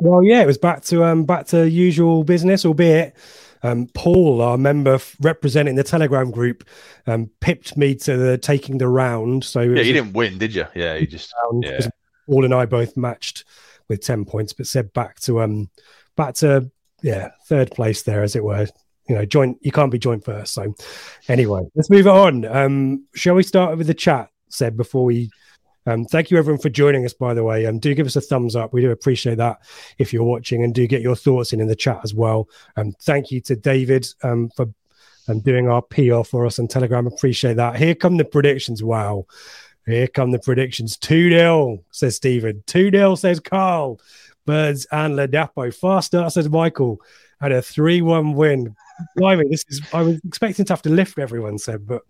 [0.02, 3.14] Well, yeah, it was back to um back to usual business, albeit
[3.62, 6.64] um, Paul, our member f- representing the Telegram group,
[7.06, 9.44] um, pipped me to the taking the round.
[9.44, 10.66] So Yeah, you didn't win, did you?
[10.74, 11.32] Yeah, you just
[11.62, 11.88] yeah.
[12.26, 13.44] Paul and I both matched
[13.88, 15.70] with ten points, but said back to um
[16.16, 16.70] back to
[17.02, 18.66] yeah third place there as it were.
[19.08, 20.54] You know, joint you can't be joint first.
[20.54, 20.74] So
[21.28, 22.44] anyway, let's move on.
[22.44, 25.30] Um, shall we start with the chat, Said before we
[25.86, 27.66] um, thank you everyone for joining us, by the way.
[27.66, 28.72] Um, do give us a thumbs up.
[28.72, 29.60] We do appreciate that
[29.98, 32.48] if you're watching, and do get your thoughts in in the chat as well.
[32.76, 34.68] Um, thank you to David um, for
[35.28, 37.06] um, doing our PR for us on Telegram.
[37.06, 37.76] Appreciate that.
[37.76, 38.82] Here come the predictions.
[38.82, 39.26] Wow.
[39.86, 40.96] Here come the predictions.
[40.98, 42.62] 2 0, says Stephen.
[42.66, 44.00] 2 0, says Carl.
[44.46, 45.74] Birds and Ladapo.
[45.74, 47.00] Fast start, says Michael.
[47.40, 48.76] And a 3 1 win.
[49.16, 52.02] Blimey, this is, I was expecting to have to lift everyone said, but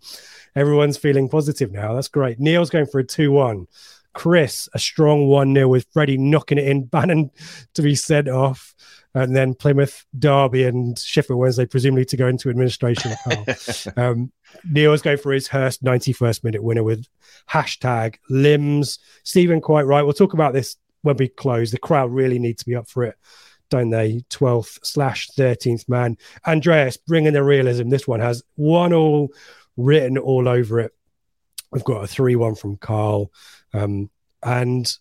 [0.55, 1.93] everyone's feeling positive now.
[1.93, 2.39] That's great.
[2.39, 3.67] Neil's going for a 2 1.
[4.13, 7.31] Chris, a strong 1 0 with Freddie knocking it in, Bannan
[7.73, 8.75] to be sent off.
[9.13, 13.11] And then Plymouth, Derby, and Sheffield Wednesday, presumably to go into administration.
[13.97, 14.31] um,
[14.63, 17.05] Neil's going for his Hirst 91st minute winner with
[17.49, 18.99] hashtag limbs.
[19.23, 20.03] Stephen, quite right.
[20.03, 21.71] We'll talk about this when we close.
[21.71, 23.17] The crowd really need to be up for it,
[23.71, 24.23] don't they?
[24.29, 26.17] 12th slash 13th man.
[26.45, 27.89] Andreas, bringing the realism.
[27.89, 29.29] This one has one all
[29.77, 30.93] written all over it.
[31.71, 33.31] We've got a 3 1 from Carl.
[33.73, 34.11] Um,
[34.43, 34.91] and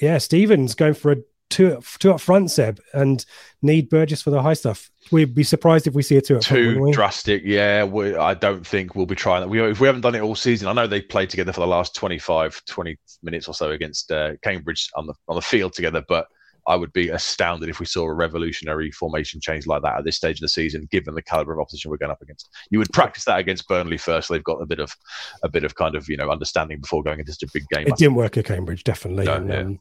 [0.00, 1.16] yeah, Stevens going for a
[1.50, 3.24] two, two up front, Seb, and
[3.60, 4.90] need Burgess for the high stuff.
[5.10, 6.62] We'd be surprised if we see a two up front.
[6.62, 7.42] too wouldn't drastic.
[7.44, 9.48] Yeah, we, I don't think we'll be trying that.
[9.48, 11.66] We, if we haven't done it all season, I know they played together for the
[11.66, 16.02] last 25, 20 minutes or so against uh, Cambridge on the on the field together,
[16.08, 16.26] but.
[16.66, 20.16] I would be astounded if we saw a revolutionary formation change like that at this
[20.16, 22.48] stage of the season, given the caliber of opposition we're going up against.
[22.70, 24.28] You would practice that against Burnley first.
[24.28, 24.94] So they've got a bit of
[25.42, 27.86] a bit of kind of you know understanding before going into such a big game.
[27.86, 29.26] It didn't work at Cambridge, definitely.
[29.26, 29.60] No, and, yeah.
[29.60, 29.80] um,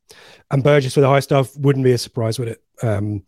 [0.51, 2.63] and Burgess with the high stuff wouldn't be a surprise would it.
[2.81, 3.23] Um,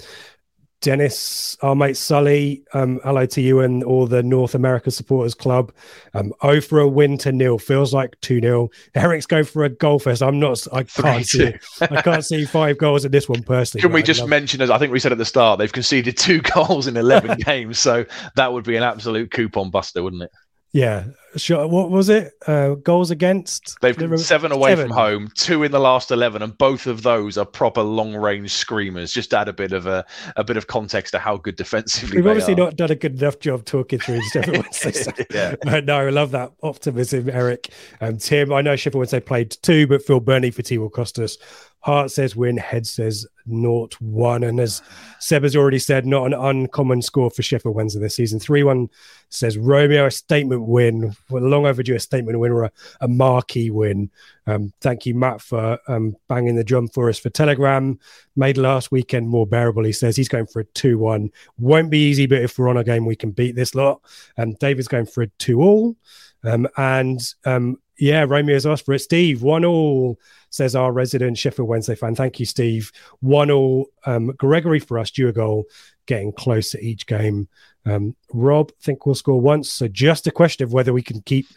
[0.81, 5.71] Dennis, our mate Sully, um, hello to you and all the North America Supporters Club.
[6.15, 9.69] Um, oh for a win to nil feels like two 0 Eric's going for a
[9.69, 10.23] goal fest.
[10.23, 10.65] I'm not.
[10.73, 11.53] I can't see.
[11.81, 13.83] I can't see five goals in this one personally.
[13.83, 16.41] Can we just mention, as I think we said at the start, they've conceded two
[16.55, 17.77] goals in 11 games.
[17.77, 18.03] So
[18.35, 20.31] that would be an absolute coupon buster, wouldn't it?
[20.73, 21.03] Yeah,
[21.35, 21.67] sure.
[21.67, 22.31] What was it?
[22.47, 23.75] Uh, goals against?
[23.81, 24.87] They've Liverpool- seven away Seven.
[24.87, 28.51] from home, two in the last 11, and both of those are proper long range
[28.53, 29.11] screamers.
[29.11, 30.05] Just add a bit of a,
[30.37, 32.57] a bit of context to how good defensively We've obviously are.
[32.57, 34.91] not done a good enough job talking through Sheffield Wednesday.
[34.93, 35.55] so- Yeah.
[35.67, 37.69] Uh, no, I love that optimism, Eric.
[37.99, 41.19] and Tim, I know Sheffield Wednesday played two, but Phil Burney for T will cost
[41.19, 41.37] us
[41.83, 44.43] Heart says win, head says naught one.
[44.43, 44.81] And as
[45.19, 48.39] Seb has already said, not an uncommon score for Sheffield Wednesday this season.
[48.39, 48.89] 3 1
[49.29, 51.15] says Romeo, a statement win.
[51.29, 52.71] Well, long overdue a statement win or a,
[53.01, 54.11] a marquee win.
[54.47, 57.99] Um, thank you, Matt, for um, banging the drum for us for Telegram.
[58.35, 59.83] Made last weekend more bearable.
[59.83, 61.29] He says he's going for a 2 1.
[61.57, 64.01] Won't be easy, but if we're on a game, we can beat this lot.
[64.37, 65.95] Um, David's going for a 2 all.
[66.43, 68.99] Um, and um, yeah, Romeo's asked for it.
[68.99, 70.19] Steve, 1 all
[70.51, 72.13] says our resident Sheffield Wednesday fan.
[72.13, 72.91] Thank you, Steve.
[73.21, 73.87] One all.
[74.05, 75.65] Um, Gregory for us, due a goal,
[76.05, 77.47] getting close to each game.
[77.85, 79.71] Um, Rob, think we'll score once.
[79.71, 81.47] So just a question of whether we can keep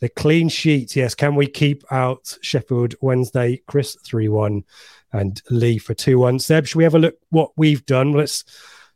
[0.00, 0.96] the clean sheet.
[0.96, 3.60] Yes, can we keep out Sheffield Wednesday?
[3.66, 4.64] Chris three one,
[5.12, 6.38] and Lee for two one.
[6.38, 8.12] Seb, should we have a look what we've done?
[8.12, 8.44] Let's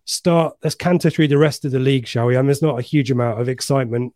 [0.04, 0.56] start.
[0.62, 2.36] Let's canter through the rest of the league, shall we?
[2.36, 4.14] I mean, there's not a huge amount of excitement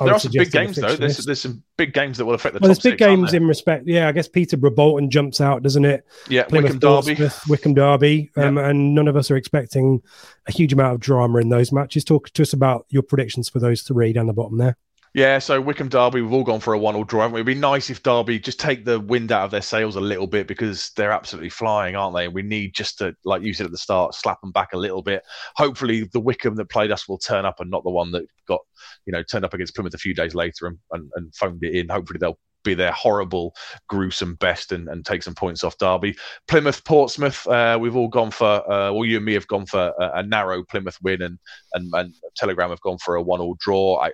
[0.00, 0.96] there are some big games though.
[0.96, 2.60] There's, there's some big games that will affect the.
[2.60, 3.86] Well, there's big six, games in respect.
[3.86, 6.04] Yeah, I guess Peterborough Bolton jumps out, doesn't it?
[6.28, 8.68] Yeah, Plymouth Wycombe Derby, Wycombe Derby, um, yeah.
[8.68, 10.02] and none of us are expecting
[10.46, 12.04] a huge amount of drama in those matches.
[12.04, 14.76] Talk to us about your predictions for those three down the bottom there.
[15.14, 17.20] Yeah, so Wycombe Derby, we've all gone for a one-all draw.
[17.20, 17.40] haven't we?
[17.40, 20.26] It'd be nice if Derby just take the wind out of their sails a little
[20.26, 22.26] bit because they're absolutely flying, aren't they?
[22.26, 25.02] We need just to, like you said at the start, slap them back a little
[25.02, 25.22] bit.
[25.54, 28.58] Hopefully, the Wycombe that played us will turn up and not the one that got,
[29.06, 31.76] you know, turned up against Plymouth a few days later and, and, and phoned it
[31.76, 31.88] in.
[31.88, 33.54] Hopefully, they'll be their horrible,
[33.88, 36.16] gruesome best and, and take some points off Derby.
[36.48, 39.92] Plymouth, Portsmouth, uh, we've all gone for, uh, well, you and me have gone for
[39.98, 41.38] a, a narrow Plymouth win, and,
[41.74, 43.96] and, and Telegram have gone for a one-all draw.
[44.00, 44.10] I,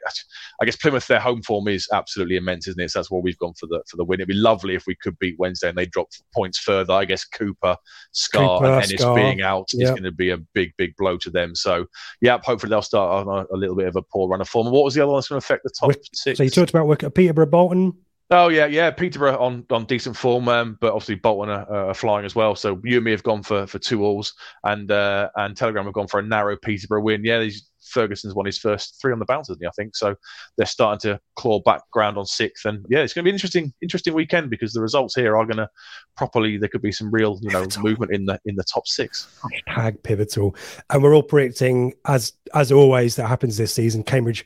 [0.61, 2.91] I guess Plymouth, their home form is absolutely immense, isn't it?
[2.91, 4.21] So that's why we've gone for the for the win.
[4.21, 6.93] It'd be lovely if we could beat Wednesday and they drop points further.
[6.93, 7.77] I guess Cooper,
[8.13, 9.15] Scarr, Cooper, and Ennis Scarr.
[9.15, 9.85] being out yep.
[9.85, 11.55] is going to be a big, big blow to them.
[11.55, 11.87] So,
[12.21, 14.71] yeah, hopefully they'll start on a, a, little bit of a poor run of form.
[14.71, 16.39] What was the other one that's going to affect the top six?
[16.39, 17.95] So you talked about Peterborough Bolton.
[18.33, 18.93] Oh yeah, yeah.
[18.93, 22.55] Peterborough on, on decent form, um, but obviously Bolton are, are, flying as well.
[22.55, 25.95] So you and me have gone for, for two alls, and uh, and Telegram have
[25.95, 27.25] gone for a narrow Peterborough win.
[27.25, 29.67] Yeah, these Ferguson's won his first three on the bounce, hasn't he?
[29.67, 30.15] I think so.
[30.57, 33.37] They're starting to claw back ground on sixth, and yeah, it's going to be an
[33.37, 35.69] interesting, interesting weekend because the results here are going to
[36.17, 36.57] properly.
[36.57, 37.83] There could be some real, you know, pivotal.
[37.83, 39.29] movement in the in the top six.
[39.69, 40.55] Hashtag pivotal,
[40.91, 44.03] and we're all predicting as as always that happens this season.
[44.03, 44.45] Cambridge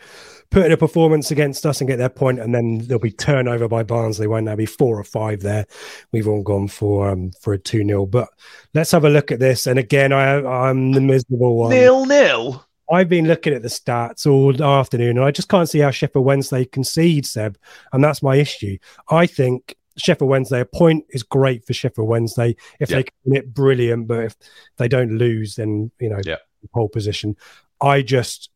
[0.51, 3.69] put in a performance against us and get their point, and then there'll be turnover
[3.69, 4.27] by Barnsley.
[4.27, 5.67] Won't there be four or five there?
[6.13, 8.29] We've all gone for um, for a two 0 But
[8.73, 9.67] let's have a look at this.
[9.67, 11.71] And again, I I'm the miserable one.
[11.71, 12.64] Nil nil.
[12.91, 16.25] I've been looking at the stats all afternoon, and I just can't see how Sheffield
[16.25, 17.59] Wednesday concede, Seb,
[17.93, 18.77] and that's my issue.
[19.11, 22.57] I think Sheffield Wednesday, a point is great for Sheffield Wednesday.
[22.81, 22.97] If yeah.
[22.97, 24.07] they win it, brilliant.
[24.07, 24.37] But if
[24.77, 26.37] they don't lose, then you know, yeah.
[26.75, 27.37] pole position.
[27.81, 28.51] I just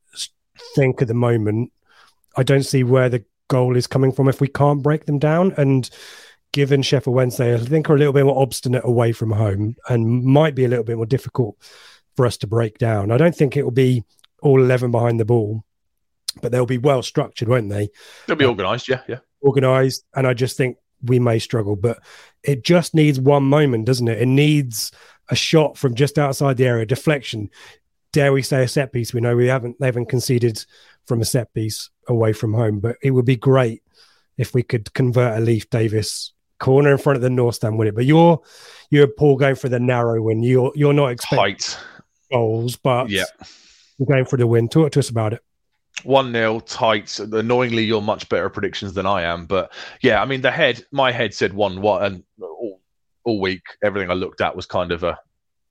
[0.75, 1.73] think at the moment,
[2.37, 5.55] I don't see where the goal is coming from if we can't break them down.
[5.57, 5.89] And
[6.53, 10.25] given Sheffield Wednesday, I think are a little bit more obstinate away from home and
[10.25, 11.57] might be a little bit more difficult
[12.19, 13.13] for us to break down.
[13.13, 14.03] I don't think it will be
[14.43, 15.63] all 11 behind the ball,
[16.43, 17.91] but they'll be well structured, won't they?
[18.27, 19.19] They'll be organised, yeah, yeah.
[19.41, 20.05] Organised.
[20.17, 22.01] And I just think we may struggle, but
[22.43, 24.21] it just needs one moment, doesn't it?
[24.21, 24.91] It needs
[25.29, 27.51] a shot from just outside the area, deflection.
[28.13, 29.15] Dare we say a set piece?
[29.15, 30.65] We know we haven't, they haven't conceded
[31.07, 33.85] from a set piece away from home, but it would be great
[34.37, 37.87] if we could convert a Leif Davis corner in front of the North Stand with
[37.87, 37.95] it.
[37.95, 38.41] But you're,
[38.91, 40.43] you're Paul going for the narrow one.
[40.43, 41.79] You're, you're not expecting
[42.31, 43.25] goals, but yeah
[43.99, 44.69] you're going for the win.
[44.69, 45.43] Talk to us about it.
[46.05, 47.19] One 0 tight.
[47.19, 49.47] Annoyingly, you're much better predictions than I am.
[49.47, 52.81] But yeah, I mean, the head, my head said one one, and all,
[53.25, 55.19] all week, everything I looked at was kind of a,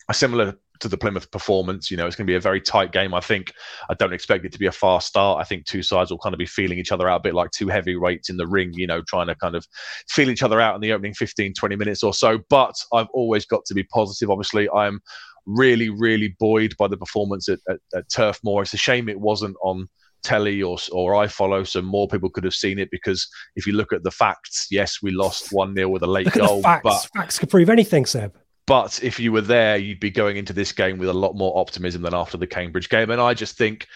[0.09, 1.89] a similar to the Plymouth performance.
[1.89, 3.13] You know, it's going to be a very tight game.
[3.13, 3.53] I think
[3.89, 5.39] I don't expect it to be a fast start.
[5.39, 7.51] I think two sides will kind of be feeling each other out a bit like
[7.51, 9.65] two heavyweights in the ring, you know, trying to kind of
[10.09, 12.39] feel each other out in the opening 15, 20 minutes or so.
[12.49, 14.29] But I've always got to be positive.
[14.29, 14.99] Obviously, I'm
[15.47, 18.61] really, really buoyed by the performance at, at, at Turf Moor.
[18.61, 19.87] It's a shame it wasn't on
[20.23, 22.91] telly or or iFollow, so more people could have seen it.
[22.91, 26.31] Because if you look at the facts, yes, we lost one 0 with a late
[26.31, 26.61] goal.
[26.61, 26.83] facts.
[26.83, 28.37] But facts could prove anything, Seb.
[28.67, 31.57] But if you were there, you'd be going into this game with a lot more
[31.57, 33.09] optimism than after the Cambridge game.
[33.09, 33.87] And I just think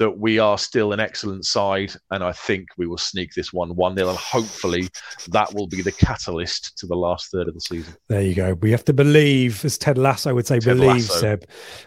[0.00, 3.76] that we are still an excellent side, and I think we will sneak this one
[3.76, 4.08] 1 0.
[4.08, 4.88] And hopefully
[5.28, 7.94] that will be the catalyst to the last third of the season.
[8.08, 8.54] There you go.
[8.54, 11.20] We have to believe, as Ted Lasso would say, Ted believe, Lasso.
[11.20, 11.44] Seb.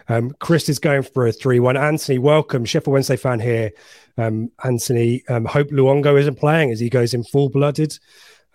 [0.08, 1.76] Um, Chris is going for a 3 1.
[1.76, 2.64] Anthony, welcome.
[2.64, 3.72] Sheffield Wednesday fan here.
[4.16, 7.98] Um, Anthony, um, hope Luongo isn't playing as he goes in full blooded.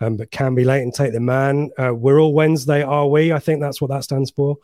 [0.00, 1.70] Um, but can be late and take the man.
[1.76, 3.32] Uh, we're all Wednesday, are we?
[3.32, 4.56] I think that's what that stands for.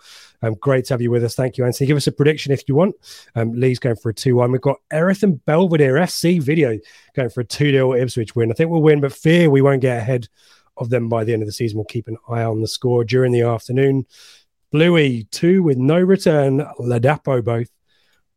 [0.42, 1.34] Um, great to have you with us.
[1.34, 1.86] Thank you, Anthony.
[1.86, 2.94] Give us a prediction if you want.
[3.34, 4.50] Um, Lee's going for a 2 1.
[4.50, 6.78] We've got Erith and Belvedere FC video
[7.14, 8.50] going for a 2 0 Ipswich win.
[8.50, 10.28] I think we'll win, but fear we won't get ahead
[10.76, 11.76] of them by the end of the season.
[11.76, 14.06] We'll keep an eye on the score during the afternoon.
[14.72, 16.58] Bluey, two with no return.
[16.78, 17.70] Ladapo, both.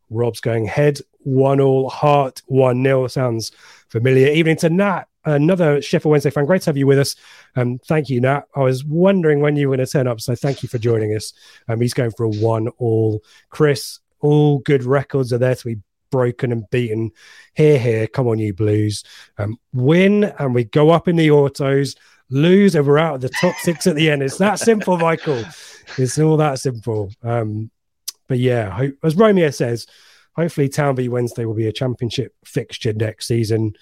[0.10, 3.08] Rob's going head, one all, heart, one nil.
[3.10, 3.52] Sounds
[3.90, 4.32] familiar.
[4.32, 6.46] Evening to Nat, another Sheffield Wednesday fan.
[6.46, 7.16] Great to have you with us.
[7.56, 8.44] Um, thank you, Nat.
[8.56, 11.16] I was wondering when you were going to turn up, so thank you for joining
[11.16, 11.34] us.
[11.68, 13.24] Um, he's going for a one all.
[13.50, 17.12] Chris, all good records are there to be broken and beaten.
[17.54, 19.04] Here, here, come on, you Blues.
[19.38, 21.96] Um, win, and we go up in the autos.
[22.32, 24.22] Lose, and we're out of the top six at the end.
[24.22, 25.44] It's that simple, Michael.
[25.98, 27.12] It's all that simple.
[27.24, 27.72] Um,
[28.28, 29.88] but yeah, hope, as Romeo says,
[30.36, 33.74] hopefully Townby Wednesday will be a championship fixture next season.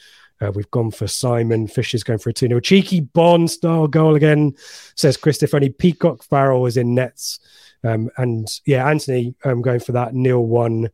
[0.42, 1.68] Uh, we've gone for Simon.
[1.68, 2.60] Fisher's going for a 2 0.
[2.60, 4.54] Cheeky Bond style goal again,
[4.96, 5.58] says Christopher.
[5.58, 7.40] Only Peacock Farrell was in nets.
[7.84, 10.90] Um, and yeah, Anthony um, going for that nil 1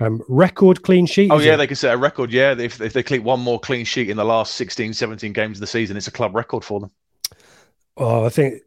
[0.00, 1.30] um, record clean sheet.
[1.30, 1.56] Oh, yeah, it?
[1.58, 2.32] they could set a record.
[2.32, 5.58] Yeah, if, if they keep one more clean sheet in the last 16, 17 games
[5.58, 6.90] of the season, it's a club record for them.
[7.96, 8.62] Oh, I think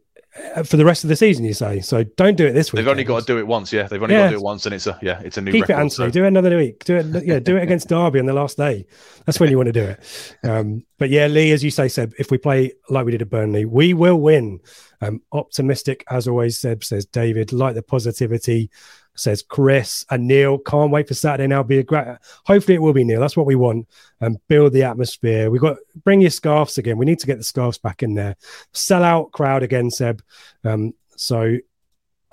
[0.64, 1.80] for the rest of the season, you say.
[1.80, 2.78] So don't do it this week.
[2.78, 3.72] They've only got to do it once.
[3.72, 4.22] Yeah, they've only Yeah.
[4.22, 5.72] got to do it once, and it's a yeah, it's a new Keep record.
[5.74, 6.06] it, Anthony.
[6.08, 6.84] so- Do it another week.
[6.84, 7.24] Do it.
[7.26, 8.86] Yeah, do it against Derby on the last day.
[9.26, 10.36] That's when you want to do it.
[10.44, 13.30] Um, but yeah, Lee, as you say, Seb, if we play like we did at
[13.30, 14.60] Burnley, we will win.
[15.00, 17.52] Um, optimistic as always, Seb says David.
[17.52, 18.70] Like the positivity,
[19.14, 20.58] says Chris and Neil.
[20.58, 21.62] Can't wait for Saturday now.
[21.62, 22.06] Be a great.
[22.46, 23.20] Hopefully, it will be Neil.
[23.20, 23.88] That's what we want.
[24.20, 25.50] And build the atmosphere.
[25.50, 26.98] We got bring your scarves again.
[26.98, 28.36] We need to get the scarves back in there.
[28.72, 30.22] Sell out crowd again, Seb.
[30.64, 31.58] Um, so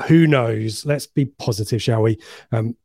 [0.08, 0.86] who knows?
[0.86, 2.20] Let's be positive, shall we?
[2.52, 2.76] Um,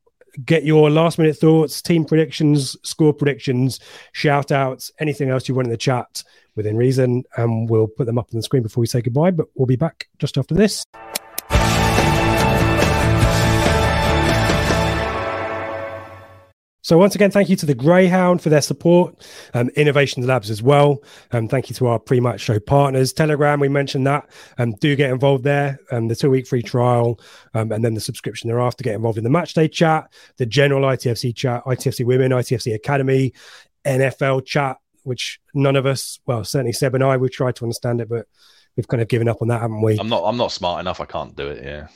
[0.44, 3.80] get your last minute thoughts, team predictions, score predictions,
[4.12, 6.24] shout outs, anything else you want in the chat
[6.56, 9.30] within reason, and we'll put them up on the screen before we say goodbye.
[9.30, 10.84] But we'll be back just after this.
[16.84, 19.16] So once again, thank you to the Greyhound for their support,
[19.54, 21.02] um, Innovation Labs as well.
[21.32, 23.58] Um, thank you to our pre-match show partners, Telegram.
[23.58, 24.28] We mentioned that.
[24.58, 25.78] Um, do get involved there.
[25.90, 27.18] Um, the two-week free trial,
[27.54, 28.84] um, and then the subscription thereafter.
[28.84, 33.32] Get involved in the match day chat, the general ITFC chat, ITFC Women, ITFC Academy,
[33.86, 38.02] NFL chat, which none of us, well, certainly Seb and I, we tried to understand
[38.02, 38.26] it, but
[38.76, 39.98] we've kind of given up on that, haven't we?
[39.98, 40.24] I'm not.
[40.24, 41.00] I'm not smart enough.
[41.00, 41.64] I can't do it.
[41.64, 41.88] Yeah.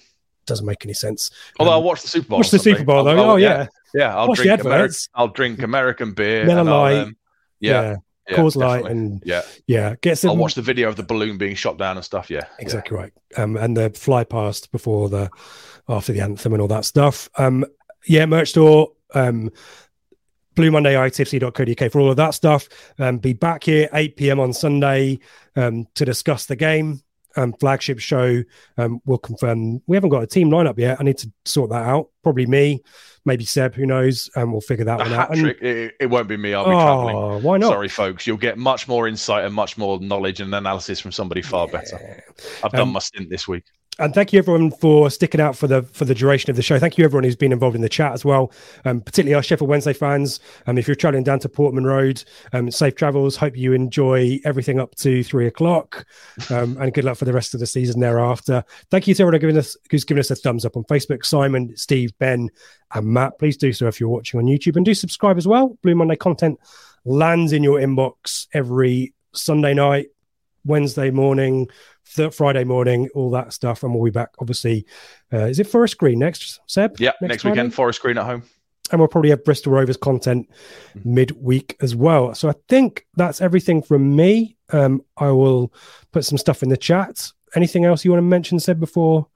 [0.49, 1.30] Doesn't make any sense.
[1.59, 2.38] Although Um, I watch the Super Bowl.
[2.40, 2.59] watch the.
[2.59, 3.22] Super Bowl, I'll- though.
[3.24, 3.66] I'll- Oh, yeah.
[3.94, 4.72] Yeah, I'll Watch drink American.
[4.72, 5.09] adverts.
[5.14, 6.44] I'll drink American beer.
[6.44, 6.96] Miller and I'll, Lite.
[7.07, 7.16] um,
[7.61, 7.96] yeah,
[8.28, 8.90] yeah, Coors Light definitely.
[8.99, 9.42] and yeah.
[9.66, 10.30] yeah, get some.
[10.30, 12.28] I'll watch the video of the balloon being shot down and stuff.
[12.30, 13.12] Yeah, Exactly right.
[13.38, 15.30] Um, and the fly past before the
[15.88, 17.30] after the anthem and all that stuff.
[17.38, 17.64] Um,
[18.07, 18.92] yeah, merch store.
[19.14, 19.51] Um,
[20.55, 22.68] Blue Monday itipsy.co.uk for all of that stuff.
[22.99, 24.40] Um, be back here 8 p.m.
[24.40, 25.20] on Sunday
[25.57, 27.01] um, to discuss the game.
[27.39, 28.43] Um, flagship show.
[28.76, 29.80] Um, we'll confirm.
[29.86, 30.99] We haven't got a team lineup yet.
[31.01, 32.09] I need to sort that out.
[32.24, 32.82] Probably me,
[33.24, 33.74] maybe Seb.
[33.74, 34.28] Who knows?
[34.34, 35.36] And we'll figure that The one out.
[35.36, 36.53] And- It, it won't be me.
[36.55, 36.74] I'll be Oh,
[37.07, 37.43] traveling.
[37.45, 37.68] why not?
[37.68, 38.26] Sorry, folks.
[38.26, 42.24] You'll get much more insight and much more knowledge and analysis from somebody far better.
[42.64, 43.64] I've done Um, my stint this week.
[43.99, 46.78] And thank you everyone for sticking out for the for the duration of the show.
[46.78, 48.53] Thank you everyone who's been involved in the chat as well,
[48.84, 50.40] um, particularly our Sheffield Wednesday fans.
[50.66, 52.22] Um, if you're traveling down to Portman Road,
[52.53, 53.36] um, safe travels.
[53.36, 56.07] Hope you enjoy everything up to three o'clock,
[56.51, 58.64] um, and good luck for the rest of the season thereafter.
[58.90, 61.24] Thank you to everyone given us who's given us a thumbs up on Facebook.
[61.24, 62.51] Simon, Steve, Ben,
[62.94, 63.38] and Matt.
[63.38, 65.76] Please do so if you're watching on YouTube, and do subscribe as well.
[65.82, 66.59] Blue Monday content
[67.05, 70.09] lands in your inbox every Sunday night,
[70.69, 71.66] Wednesday morning,
[72.14, 73.83] th- Friday morning, all that stuff.
[73.83, 74.87] And we'll be back, obviously.
[75.33, 77.01] Uh, is it Forest Green next, Seb?
[77.01, 77.55] Yeah, next, Friday?
[77.55, 78.45] weekend, Forest Green at home.
[78.91, 80.49] And we'll probably have Bristol Rovers content
[80.97, 81.14] Mm-hmm.
[81.14, 82.35] midweek as well.
[82.35, 84.57] So I think that's everything from me.
[84.71, 85.73] Um, I will
[86.12, 87.31] put some stuff in the chat.
[87.55, 89.27] Anything else you want to mention, Seb, before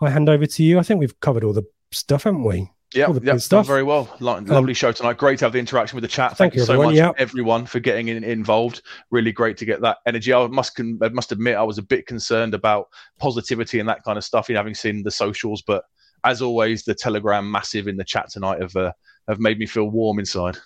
[0.00, 0.78] I hand over to you?
[0.78, 2.70] I think we've covered all the stuff, haven't we?
[2.94, 4.08] Yeah, yeah, done very well.
[4.18, 5.18] Lo- Lovely show tonight.
[5.18, 6.30] Great to have the interaction with the chat.
[6.30, 6.86] Thank, Thank you so everyone.
[6.94, 7.12] much, Yeah.
[7.18, 8.80] everyone, for getting in, involved.
[9.10, 10.32] Really great to get that energy.
[10.32, 14.02] I must con- I must admit, I was a bit concerned about positivity and that
[14.04, 14.48] kind of stuff.
[14.48, 15.84] Know, having seen the socials, but
[16.24, 18.92] as always, the Telegram massive in the chat tonight have uh,
[19.28, 20.56] have made me feel warm inside.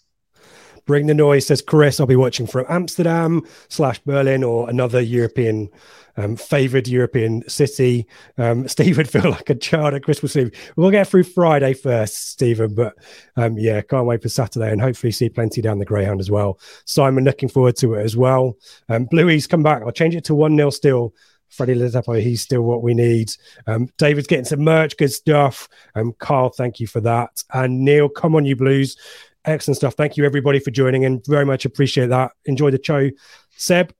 [0.87, 2.01] Bring the noise, says Chris.
[2.01, 5.70] I'll be watching from Amsterdam slash Berlin or another European,
[6.16, 8.06] um, favored European city.
[8.39, 10.51] Um, Steve would feel like a child at Christmas Eve.
[10.76, 12.94] We'll get through Friday first, Stephen, but
[13.36, 16.59] um, yeah, can't wait for Saturday and hopefully see plenty down the Greyhound as well.
[16.84, 18.56] Simon, looking forward to it as well.
[18.89, 19.82] Um, Bluey's come back.
[19.82, 21.14] I'll change it to 1 0 still.
[21.52, 23.30] Freddie Ladapo, he's still what we need.
[23.66, 25.68] Um, David's getting some merch, good stuff.
[25.94, 27.44] Um, Carl, thank you for that.
[27.52, 28.97] And Neil, come on, you Blues.
[29.44, 29.94] Excellent stuff.
[29.94, 31.20] Thank you, everybody, for joining in.
[31.26, 32.32] Very much appreciate that.
[32.47, 33.10] Enjoy the show.
[33.51, 33.93] Seb,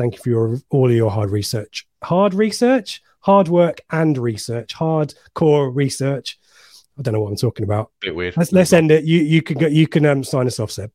[0.00, 1.86] thank you for your all of your hard research.
[2.02, 4.72] Hard research, hard work, and research.
[4.72, 6.38] Hard core research.
[6.98, 7.90] I don't know what I'm talking about.
[8.00, 8.36] Bit weird.
[8.36, 9.04] Let's let's end it.
[9.04, 10.90] You you can go, you can um, sign us off, Seb.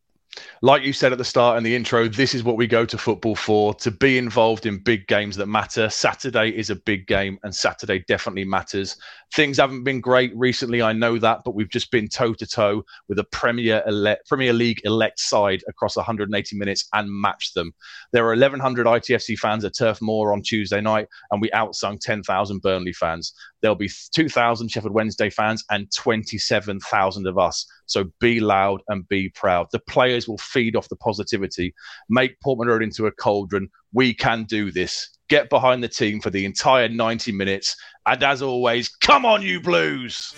[0.62, 2.98] Like you said at the start in the intro, this is what we go to
[2.98, 5.90] football for to be involved in big games that matter.
[5.90, 8.98] Saturday is a big game, and Saturday definitely matters.
[9.34, 12.84] Things haven't been great recently, I know that, but we've just been toe to toe
[13.08, 17.74] with a Premier elect, Premier League elect side across 180 minutes and matched them.
[18.12, 22.62] There are 1,100 ITFC fans at Turf Moor on Tuesday night, and we outsung 10,000
[22.62, 23.34] Burnley fans.
[23.62, 27.66] There'll be 2,000 Sheffield Wednesday fans and 27,000 of us.
[27.86, 29.68] So be loud and be proud.
[29.72, 31.74] The players will feed off the positivity,
[32.10, 33.70] make Portman Road into a cauldron.
[33.94, 35.10] We can do this.
[35.28, 37.76] Get behind the team for the entire 90 minutes.
[38.06, 40.38] And as always, come on, you Blues!